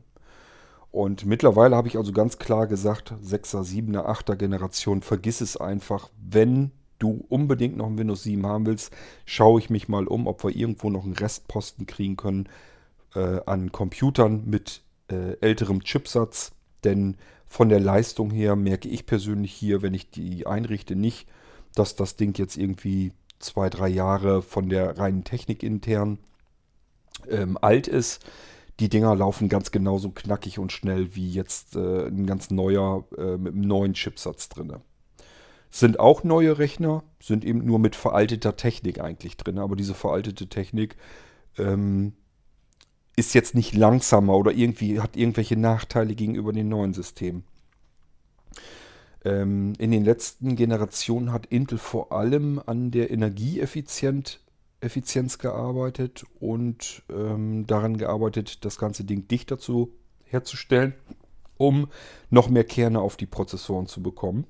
Und 0.90 1.24
mittlerweile 1.24 1.74
habe 1.74 1.88
ich 1.88 1.96
also 1.96 2.12
ganz 2.12 2.38
klar 2.38 2.66
gesagt, 2.66 3.14
6er, 3.24 3.62
7er, 3.62 4.04
8er 4.04 4.36
Generation, 4.36 5.00
vergiss 5.00 5.40
es 5.40 5.56
einfach. 5.56 6.10
Wenn 6.22 6.70
du 6.98 7.24
unbedingt 7.30 7.78
noch 7.78 7.86
ein 7.86 7.98
Windows 7.98 8.24
7 8.24 8.46
haben 8.46 8.66
willst, 8.66 8.92
schaue 9.24 9.58
ich 9.58 9.70
mich 9.70 9.88
mal 9.88 10.06
um, 10.06 10.26
ob 10.26 10.44
wir 10.44 10.54
irgendwo 10.54 10.90
noch 10.90 11.04
einen 11.04 11.14
Restposten 11.14 11.86
kriegen 11.86 12.16
können 12.16 12.46
äh, 13.14 13.40
an 13.46 13.72
Computern 13.72 14.44
mit 14.44 14.82
äh, 15.12 15.36
älterem 15.40 15.84
Chipsatz, 15.84 16.52
denn 16.84 17.16
von 17.46 17.68
der 17.68 17.80
Leistung 17.80 18.30
her 18.30 18.56
merke 18.56 18.88
ich 18.88 19.04
persönlich 19.04 19.52
hier, 19.52 19.82
wenn 19.82 19.94
ich 19.94 20.10
die 20.10 20.46
einrichte, 20.46 20.96
nicht, 20.96 21.28
dass 21.74 21.96
das 21.96 22.16
Ding 22.16 22.36
jetzt 22.38 22.56
irgendwie 22.56 23.12
zwei, 23.38 23.68
drei 23.68 23.88
Jahre 23.88 24.42
von 24.42 24.68
der 24.68 24.98
reinen 24.98 25.24
Technik 25.24 25.62
intern 25.62 26.18
ähm, 27.28 27.58
alt 27.60 27.88
ist. 27.88 28.24
Die 28.80 28.88
Dinger 28.88 29.14
laufen 29.14 29.48
ganz 29.48 29.70
genauso 29.70 30.10
knackig 30.10 30.58
und 30.58 30.72
schnell 30.72 31.14
wie 31.14 31.30
jetzt 31.30 31.76
äh, 31.76 32.06
ein 32.06 32.26
ganz 32.26 32.50
neuer 32.50 33.04
äh, 33.18 33.36
mit 33.36 33.52
einem 33.52 33.62
neuen 33.62 33.92
Chipsatz 33.94 34.48
drin. 34.48 34.72
Sind 35.70 36.00
auch 36.00 36.24
neue 36.24 36.58
Rechner, 36.58 37.04
sind 37.20 37.44
eben 37.44 37.64
nur 37.64 37.78
mit 37.78 37.96
veralteter 37.96 38.56
Technik 38.56 39.00
eigentlich 39.00 39.36
drin. 39.36 39.58
Aber 39.58 39.76
diese 39.76 39.94
veraltete 39.94 40.48
Technik 40.48 40.96
ähm, 41.58 42.14
ist 43.16 43.34
jetzt 43.34 43.54
nicht 43.54 43.74
langsamer 43.74 44.36
oder 44.36 44.52
irgendwie 44.52 45.00
hat 45.00 45.16
irgendwelche 45.16 45.56
Nachteile 45.56 46.14
gegenüber 46.14 46.52
den 46.52 46.68
neuen 46.68 46.94
Systemen. 46.94 47.44
Ähm, 49.24 49.74
in 49.78 49.90
den 49.90 50.04
letzten 50.04 50.56
Generationen 50.56 51.32
hat 51.32 51.46
Intel 51.46 51.78
vor 51.78 52.12
allem 52.12 52.60
an 52.64 52.90
der 52.90 53.10
Energieeffizienz 53.10 54.38
gearbeitet 55.38 56.24
und 56.40 57.02
ähm, 57.10 57.66
daran 57.66 57.98
gearbeitet, 57.98 58.64
das 58.64 58.78
ganze 58.78 59.04
Ding 59.04 59.28
dichter 59.28 59.58
zu, 59.58 59.92
herzustellen, 60.24 60.94
um 61.58 61.88
noch 62.30 62.48
mehr 62.48 62.64
Kerne 62.64 63.00
auf 63.00 63.16
die 63.16 63.26
Prozessoren 63.26 63.86
zu 63.86 64.02
bekommen. 64.02 64.46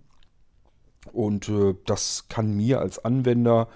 Und 1.12 1.48
äh, 1.48 1.74
das 1.84 2.28
kann 2.28 2.56
mir 2.56 2.80
als 2.80 3.04
Anwender 3.04 3.68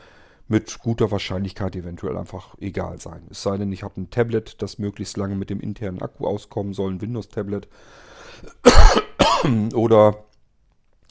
mit 0.49 0.79
guter 0.79 1.11
Wahrscheinlichkeit 1.11 1.75
eventuell 1.75 2.17
einfach 2.17 2.55
egal 2.61 3.01
sein. 3.01 3.27
Es 3.31 3.43
sei 3.43 3.57
denn, 3.57 3.73
ich 3.73 3.83
habe 3.83 4.01
ein 4.01 4.11
Tablet, 4.11 4.63
das 4.63 4.79
möglichst 4.79 5.17
lange 5.17 5.35
mit 5.35 5.51
dem 5.51 5.61
internen 5.61 6.01
Akku 6.01 6.27
auskommen 6.27 6.73
soll, 6.73 6.93
ein 6.93 7.01
Windows-Tablet 7.01 7.69
oder 9.75 10.25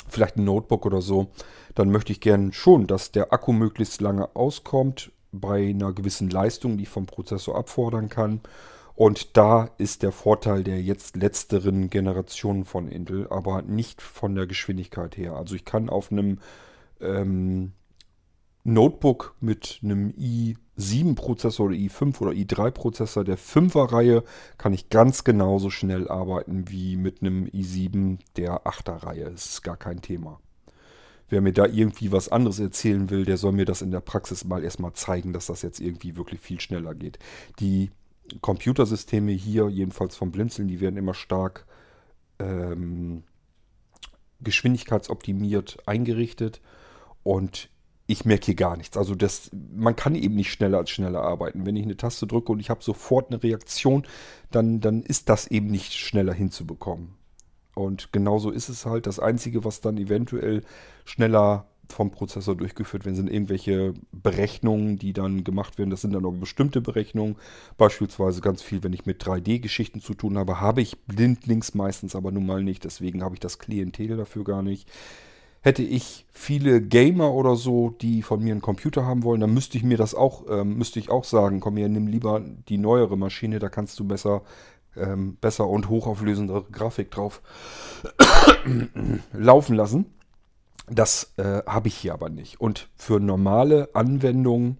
vielleicht 0.07 0.37
ein 0.37 0.45
Notebook 0.45 0.85
oder 0.85 1.01
so. 1.01 1.31
Dann 1.73 1.91
möchte 1.91 2.13
ich 2.13 2.21
gern 2.21 2.53
schon, 2.53 2.87
dass 2.87 3.11
der 3.11 3.33
Akku 3.33 3.51
möglichst 3.51 3.99
lange 3.99 4.35
auskommt 4.35 5.11
bei 5.33 5.69
einer 5.69 5.91
gewissen 5.91 6.29
Leistung, 6.29 6.77
die 6.77 6.83
ich 6.83 6.89
vom 6.89 7.05
Prozessor 7.05 7.57
abfordern 7.57 8.07
kann. 8.07 8.39
Und 8.95 9.35
da 9.35 9.69
ist 9.77 10.03
der 10.03 10.13
Vorteil 10.13 10.63
der 10.63 10.81
jetzt 10.81 11.17
letzteren 11.17 11.89
Generationen 11.89 12.63
von 12.63 12.87
Intel, 12.87 13.27
aber 13.29 13.61
nicht 13.61 14.01
von 14.01 14.35
der 14.35 14.47
Geschwindigkeit 14.47 15.17
her. 15.17 15.33
Also 15.33 15.55
ich 15.55 15.65
kann 15.65 15.89
auf 15.89 16.13
einem 16.13 16.39
ähm, 17.01 17.73
Notebook 18.65 19.35
mit 19.39 19.79
einem 19.83 20.09
i7-Prozessor 20.09 21.67
oder 21.67 21.75
i5 21.75 22.19
oder 22.19 22.31
i3-Prozessor 22.31 23.23
der 23.23 23.37
5er-Reihe 23.37 24.23
kann 24.57 24.73
ich 24.73 24.89
ganz 24.89 25.23
genauso 25.23 25.69
schnell 25.69 26.09
arbeiten 26.09 26.67
wie 26.69 26.97
mit 26.97 27.21
einem 27.21 27.45
i7 27.45 28.17
der 28.37 28.65
8er-Reihe. 28.65 29.29
Das 29.31 29.45
ist 29.45 29.61
gar 29.61 29.77
kein 29.77 30.01
Thema. 30.01 30.39
Wer 31.29 31.41
mir 31.41 31.53
da 31.53 31.67
irgendwie 31.67 32.11
was 32.11 32.29
anderes 32.29 32.59
erzählen 32.59 33.11
will, 33.11 33.23
der 33.23 33.37
soll 33.37 33.51
mir 33.51 33.65
das 33.65 33.83
in 33.83 33.91
der 33.91 33.99
Praxis 33.99 34.45
mal 34.45 34.63
erstmal 34.63 34.93
zeigen, 34.93 35.31
dass 35.31 35.45
das 35.45 35.61
jetzt 35.61 35.79
irgendwie 35.79 36.17
wirklich 36.17 36.41
viel 36.41 36.59
schneller 36.59 36.95
geht. 36.95 37.19
Die 37.59 37.91
Computersysteme 38.41 39.31
hier, 39.31 39.69
jedenfalls 39.69 40.15
vom 40.15 40.31
Blinzeln, 40.31 40.67
die 40.67 40.81
werden 40.81 40.97
immer 40.97 41.13
stark 41.13 41.67
ähm, 42.39 43.23
geschwindigkeitsoptimiert 44.41 45.77
eingerichtet. 45.85 46.61
Und 47.21 47.69
ich 48.07 48.25
merke 48.25 48.45
hier 48.45 48.55
gar 48.55 48.77
nichts. 48.77 48.97
Also 48.97 49.15
das, 49.15 49.49
man 49.75 49.95
kann 49.95 50.15
eben 50.15 50.35
nicht 50.35 50.51
schneller 50.51 50.77
als 50.77 50.91
schneller 50.91 51.21
arbeiten. 51.21 51.65
Wenn 51.65 51.75
ich 51.75 51.83
eine 51.83 51.97
Taste 51.97 52.27
drücke 52.27 52.51
und 52.51 52.59
ich 52.59 52.69
habe 52.69 52.83
sofort 52.83 53.31
eine 53.31 53.41
Reaktion, 53.41 54.05
dann, 54.51 54.79
dann 54.79 55.01
ist 55.01 55.29
das 55.29 55.47
eben 55.47 55.67
nicht 55.67 55.93
schneller 55.93 56.33
hinzubekommen. 56.33 57.15
Und 57.73 58.13
genauso 58.13 58.51
ist 58.51 58.69
es 58.69 58.85
halt. 58.85 59.07
Das 59.07 59.19
Einzige, 59.19 59.65
was 59.65 59.81
dann 59.81 59.97
eventuell 59.97 60.63
schneller 61.03 61.67
vom 61.89 62.11
Prozessor 62.11 62.55
durchgeführt 62.55 63.05
werden, 63.05 63.15
sind 63.15 63.29
irgendwelche 63.29 63.93
Berechnungen, 64.11 64.97
die 64.97 65.13
dann 65.13 65.43
gemacht 65.43 65.77
werden. 65.77 65.89
Das 65.89 66.01
sind 66.01 66.13
dann 66.13 66.25
auch 66.25 66.31
bestimmte 66.31 66.81
Berechnungen. 66.81 67.35
Beispielsweise 67.77 68.41
ganz 68.41 68.61
viel, 68.61 68.83
wenn 68.83 68.93
ich 68.93 69.05
mit 69.05 69.23
3D-Geschichten 69.23 70.01
zu 70.01 70.13
tun 70.13 70.37
habe, 70.37 70.61
habe 70.61 70.81
ich 70.81 70.97
blindlings 71.05 71.73
meistens 71.73 72.15
aber 72.15 72.31
nun 72.31 72.45
mal 72.45 72.63
nicht. 72.63 72.83
Deswegen 72.85 73.23
habe 73.23 73.35
ich 73.35 73.39
das 73.39 73.59
Klientel 73.59 74.17
dafür 74.17 74.43
gar 74.43 74.61
nicht. 74.61 74.89
Hätte 75.65 75.81
ich 75.81 76.27
viele 76.31 76.79
Gamer 76.79 77.33
oder 77.33 77.55
so, 77.55 77.89
die 77.89 78.21
von 78.21 78.39
mir 78.43 78.51
einen 78.51 78.61
Computer 78.61 79.03
haben 79.03 79.23
wollen, 79.23 79.41
dann 79.41 79.51
müsste 79.51 79.79
ich 79.79 79.83
mir 79.83 79.97
das 79.97 80.13
auch, 80.13 80.43
ähm, 80.47 80.77
müsste 80.77 80.99
ich 80.99 81.09
auch 81.09 81.23
sagen, 81.23 81.59
komm 81.59 81.75
hier, 81.75 81.89
nimm 81.89 82.05
lieber 82.05 82.39
die 82.69 82.77
neuere 82.77 83.17
Maschine, 83.17 83.57
da 83.57 83.67
kannst 83.67 83.99
du 83.99 84.03
besser, 84.03 84.43
ähm, 84.95 85.37
besser 85.41 85.67
und 85.67 85.89
hochauflösendere 85.89 86.65
Grafik 86.71 87.09
drauf 87.09 87.41
laufen 89.33 89.75
lassen. 89.75 90.05
Das 90.87 91.33
äh, 91.37 91.63
habe 91.65 91.87
ich 91.87 91.95
hier 91.95 92.13
aber 92.13 92.29
nicht. 92.29 92.61
Und 92.61 92.87
für 92.95 93.19
normale 93.19 93.89
Anwendungen, 93.95 94.77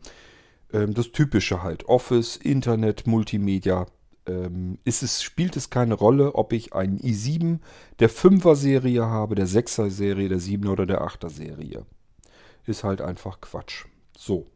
äh, 0.72 0.86
das 0.86 1.12
Typische 1.12 1.64
halt, 1.64 1.90
Office, 1.90 2.38
Internet, 2.38 3.08
Multimedia, 3.08 3.88
ähm, 4.28 4.78
ist 4.84 5.04
es, 5.04 5.22
spielt 5.24 5.56
es 5.56 5.70
keine 5.70 5.94
Rolle, 5.94 6.36
ob 6.36 6.54
ich 6.54 6.74
einen 6.74 7.00
i7 7.00 7.60
der 8.00 8.10
5er 8.10 8.56
Serie 8.56 9.06
habe, 9.06 9.36
der 9.36 9.48
6er 9.48 9.90
Serie, 9.90 10.30
der 10.30 10.40
7er 10.40 10.70
oder 10.70 10.86
der 10.86 11.02
8er 11.02 11.30
Serie. 11.30 11.86
Ist 12.66 12.84
halt 12.84 13.02
einfach 13.02 13.42
Quatsch. 13.42 13.86
So. 14.18 14.48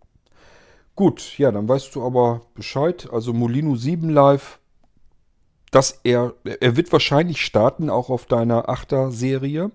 Gut, 0.95 1.37
ja, 1.37 1.51
dann 1.51 1.67
weißt 1.67 1.95
du 1.95 2.03
aber 2.03 2.41
Bescheid. 2.55 3.07
Also 3.11 3.33
Molino 3.33 3.75
7 3.75 4.09
Live, 4.09 4.59
dass 5.71 6.01
er, 6.03 6.33
er 6.43 6.75
wird 6.75 6.91
wahrscheinlich 6.91 7.45
starten, 7.45 7.89
auch 7.89 8.09
auf 8.09 8.25
deiner 8.25 8.67
8er 8.67 9.11
Serie. 9.11 9.71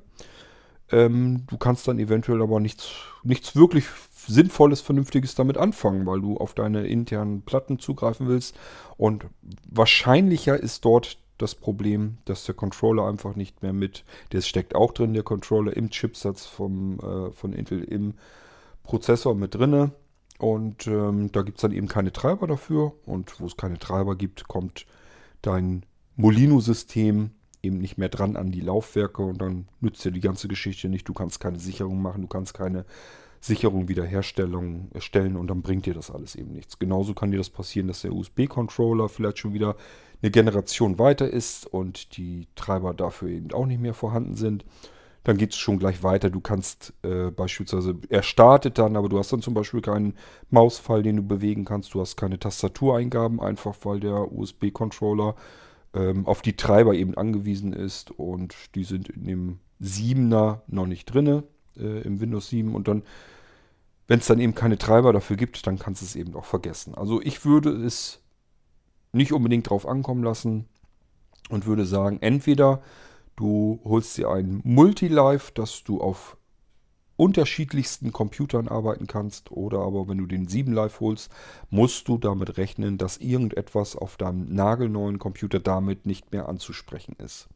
Ähm, 0.91 1.47
du 1.49 1.57
kannst 1.57 1.89
dann 1.89 1.99
eventuell 1.99 2.43
aber 2.43 2.61
nichts, 2.61 2.91
nichts 3.23 3.57
wirklich 3.57 3.87
Sinnvolles, 4.27 4.81
Vernünftiges 4.81 5.35
damit 5.35 5.59
anfangen, 5.59 6.07
weil 6.07 6.21
du 6.21 6.37
auf 6.37 6.55
deine 6.55 6.87
internen 6.87 7.43
Platten 7.43 7.79
zugreifen 7.79 8.29
willst. 8.29 8.57
Und 8.97 9.27
wahrscheinlicher 9.71 10.59
ist 10.59 10.85
dort 10.85 11.19
das 11.39 11.55
Problem, 11.55 12.19
dass 12.25 12.45
der 12.45 12.55
Controller 12.55 13.07
einfach 13.07 13.35
nicht 13.37 13.63
mehr 13.63 13.73
mit, 13.73 14.05
der 14.33 14.41
steckt 14.41 14.75
auch 14.75 14.93
drin, 14.93 15.15
der 15.15 15.25
Controller 15.25 15.77
im 15.77 15.91
Chipsatz 15.91 16.47
vom, 16.47 16.99
äh, 17.01 17.31
von 17.33 17.53
Intel 17.53 17.83
im 17.83 18.15
Prozessor 18.85 19.35
mit 19.35 19.55
drinne. 19.55 19.93
Und 20.39 20.87
ähm, 20.87 21.31
da 21.33 21.43
gibt 21.43 21.59
es 21.59 21.63
dann 21.63 21.73
eben 21.73 21.89
keine 21.89 22.13
Treiber 22.13 22.47
dafür. 22.47 22.93
Und 23.07 23.41
wo 23.41 23.47
es 23.47 23.57
keine 23.57 23.79
Treiber 23.79 24.17
gibt, 24.17 24.47
kommt 24.49 24.87
dein 25.43 25.85
Molino-System 26.17 27.31
eben 27.63 27.79
nicht 27.79 27.99
mehr 27.99 28.09
dran 28.09 28.37
an 28.37 28.53
die 28.53 28.61
Laufwerke 28.61 29.23
und 29.23 29.41
dann 29.41 29.67
nützt 29.81 30.05
dir 30.05 30.13
die 30.13 30.21
ganze 30.21 30.49
Geschichte 30.49 30.89
nicht. 30.89 31.09
Du 31.09 31.15
kannst 31.15 31.41
keine 31.41 31.59
Sicherung 31.59 32.01
machen, 32.01 32.23
du 32.23 32.29
kannst 32.29 32.55
keine 32.55 32.85
Sicherung 33.45 33.89
wiederherstellen 33.89 34.91
erstellen 34.95 35.37
und 35.37 35.49
dann 35.49 35.61
bringt 35.61 35.85
dir 35.87 35.95
das 35.95 36.11
alles 36.11 36.35
eben 36.35 36.53
nichts. 36.53 36.79
Genauso 36.79 37.13
kann 37.13 37.31
dir 37.31 37.37
das 37.37 37.51
passieren, 37.51 37.89
dass 37.89 38.03
der 38.03 38.13
USB-Controller 38.13 39.09
vielleicht 39.09 39.39
schon 39.39 39.53
wieder 39.53 39.77
eine 40.23 40.31
Generation 40.31 40.99
weiter 40.99 41.29
ist 41.29 41.67
und 41.67 42.17
die 42.17 42.49
Treiber 42.55 42.95
dafür 42.95 43.29
eben 43.29 43.53
auch 43.53 43.67
nicht 43.67 43.81
mehr 43.81 43.93
vorhanden 43.93 44.37
sind. 44.37 44.65
Dann 45.25 45.37
geht 45.37 45.53
es 45.53 45.59
schon 45.59 45.79
gleich 45.79 46.03
weiter. 46.03 46.31
Du 46.31 46.41
kannst 46.41 46.95
äh, 47.03 47.31
beispielsweise, 47.31 47.97
er 48.09 48.23
startet 48.23 48.79
dann, 48.79 48.97
aber 48.97 49.11
du 49.11 49.19
hast 49.19 49.33
dann 49.33 49.43
zum 49.43 49.55
Beispiel 49.55 49.83
keinen 49.83 50.15
Mausfall, 50.51 51.03
den 51.03 51.17
du 51.17 51.23
bewegen 51.23 51.67
kannst. 51.67 51.93
Du 51.93 52.01
hast 52.01 52.17
keine 52.17 52.39
Tastatureingaben, 52.39 53.41
einfach 53.41 53.75
weil 53.83 54.01
der 54.01 54.33
USB-Controller 54.33 55.35
ähm, 55.95 56.27
auf 56.27 56.41
die 56.41 56.57
Treiber 56.57 56.95
eben 56.95 57.15
angewiesen 57.17 57.73
ist 57.73 58.11
und 58.11 58.55
die 58.75 58.85
sind 58.85 59.09
in 59.11 59.25
dem 59.25 59.59
7er 59.83 60.61
noch 60.67 60.87
nicht 60.87 61.07
drin, 61.07 61.43
äh, 61.77 62.01
im 62.03 62.21
Windows 62.21 62.49
7 62.49 62.75
und 62.75 62.89
dann, 62.89 63.03
wenn 64.07 64.19
es 64.19 64.27
dann 64.27 64.41
eben 64.41 64.55
keine 64.55 64.79
Treiber 64.79 65.13
dafür 65.13 65.37
gibt, 65.37 65.67
dann 65.67 65.79
kannst 65.79 66.03
du 66.03 66.07
es 66.07 66.17
eben 66.17 66.35
auch 66.35 66.45
vergessen. 66.45 66.95
Also 66.95 67.21
ich 67.23 67.45
würde 67.45 67.71
es 67.71 68.21
nicht 69.13 69.33
unbedingt 69.33 69.71
drauf 69.71 69.87
ankommen 69.87 70.23
lassen 70.23 70.67
und 71.49 71.67
würde 71.67 71.87
sagen, 71.87 72.19
entweder 72.21 72.83
du 73.37 73.81
holst 73.85 74.17
dir 74.17 74.31
ein 74.31 74.61
Multilife, 74.65 75.53
dass 75.53 75.85
du 75.85 76.01
auf 76.01 76.37
unterschiedlichsten 77.17 78.13
Computern 78.13 78.67
arbeiten 78.69 79.07
kannst 79.07 79.53
oder 79.53 79.81
aber 79.81 80.09
wenn 80.09 80.19
du 80.19 80.27
den 80.27 80.49
7 80.49 80.73
Live 80.73 81.01
holst, 81.01 81.31
musst 81.71 82.09
du 82.09 82.19
damit 82.19 82.59
rechnen, 82.59 82.99
dass 82.99 83.19
irgendetwas 83.19 83.95
auf 83.95 84.17
deinem 84.17 84.53
nagelneuen 84.53 85.19
Computer 85.19 85.61
damit 85.61 86.07
nicht 86.07 86.33
mehr 86.33 86.49
anzusprechen 86.49 87.15
ist. 87.19 87.49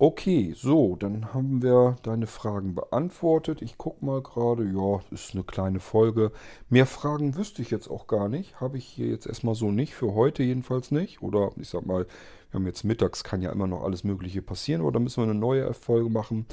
Okay, 0.00 0.52
so, 0.56 0.94
dann 0.94 1.34
haben 1.34 1.60
wir 1.60 1.96
deine 2.04 2.28
Fragen 2.28 2.76
beantwortet. 2.76 3.62
Ich 3.62 3.78
gucke 3.78 4.04
mal 4.04 4.22
gerade, 4.22 4.62
ja, 4.64 5.00
ist 5.10 5.34
eine 5.34 5.42
kleine 5.42 5.80
Folge. 5.80 6.30
Mehr 6.68 6.86
Fragen 6.86 7.34
wüsste 7.34 7.62
ich 7.62 7.70
jetzt 7.72 7.88
auch 7.90 8.06
gar 8.06 8.28
nicht. 8.28 8.60
Habe 8.60 8.78
ich 8.78 8.84
hier 8.84 9.08
jetzt 9.08 9.26
erstmal 9.26 9.56
so 9.56 9.72
nicht, 9.72 9.94
für 9.94 10.14
heute 10.14 10.44
jedenfalls 10.44 10.92
nicht. 10.92 11.20
Oder 11.20 11.50
ich 11.56 11.68
sag 11.68 11.84
mal, 11.84 12.06
wir 12.50 12.60
haben 12.60 12.66
jetzt 12.66 12.84
mittags, 12.84 13.24
kann 13.24 13.42
ja 13.42 13.50
immer 13.50 13.66
noch 13.66 13.82
alles 13.82 14.04
Mögliche 14.04 14.40
passieren, 14.40 14.82
oder 14.82 15.00
müssen 15.00 15.20
wir 15.20 15.28
eine 15.30 15.38
neue 15.38 15.74
Folge 15.74 16.10
machen. 16.10 16.46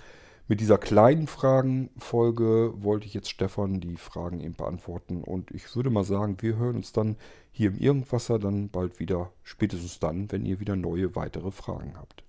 Mit 0.47 0.59
dieser 0.59 0.79
kleinen 0.79 1.27
Fragenfolge 1.27 2.73
wollte 2.77 3.05
ich 3.05 3.13
jetzt 3.13 3.29
Stefan 3.29 3.79
die 3.79 3.97
Fragen 3.97 4.39
eben 4.39 4.55
beantworten. 4.55 5.23
Und 5.23 5.51
ich 5.51 5.75
würde 5.75 5.91
mal 5.91 6.03
sagen, 6.03 6.37
wir 6.39 6.55
hören 6.55 6.77
uns 6.77 6.93
dann 6.93 7.15
hier 7.51 7.69
im 7.69 7.77
Irgendwasser 7.77 8.39
dann 8.39 8.69
bald 8.69 8.99
wieder, 8.99 9.31
spätestens 9.43 9.99
dann, 9.99 10.31
wenn 10.31 10.47
ihr 10.47 10.59
wieder 10.59 10.75
neue 10.75 11.15
weitere 11.15 11.51
Fragen 11.51 11.93
habt. 11.95 12.24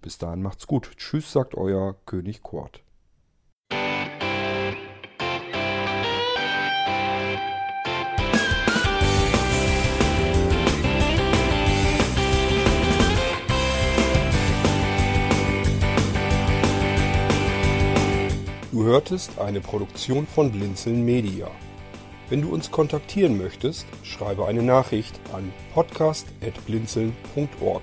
Bis 0.00 0.18
dahin 0.18 0.42
macht's 0.42 0.66
gut. 0.66 0.90
Tschüss, 0.96 1.30
sagt 1.32 1.54
euer 1.54 1.94
König 2.06 2.42
Kurt. 2.42 2.82
Du 18.72 18.82
hörtest 18.82 19.38
eine 19.38 19.60
Produktion 19.60 20.26
von 20.26 20.50
Blinzeln 20.50 21.04
Media. 21.04 21.48
Wenn 22.28 22.42
du 22.42 22.52
uns 22.52 22.72
kontaktieren 22.72 23.38
möchtest, 23.38 23.86
schreibe 24.02 24.46
eine 24.46 24.62
Nachricht 24.62 25.20
an 25.32 25.52
podcast.blinzeln.org 25.74 27.82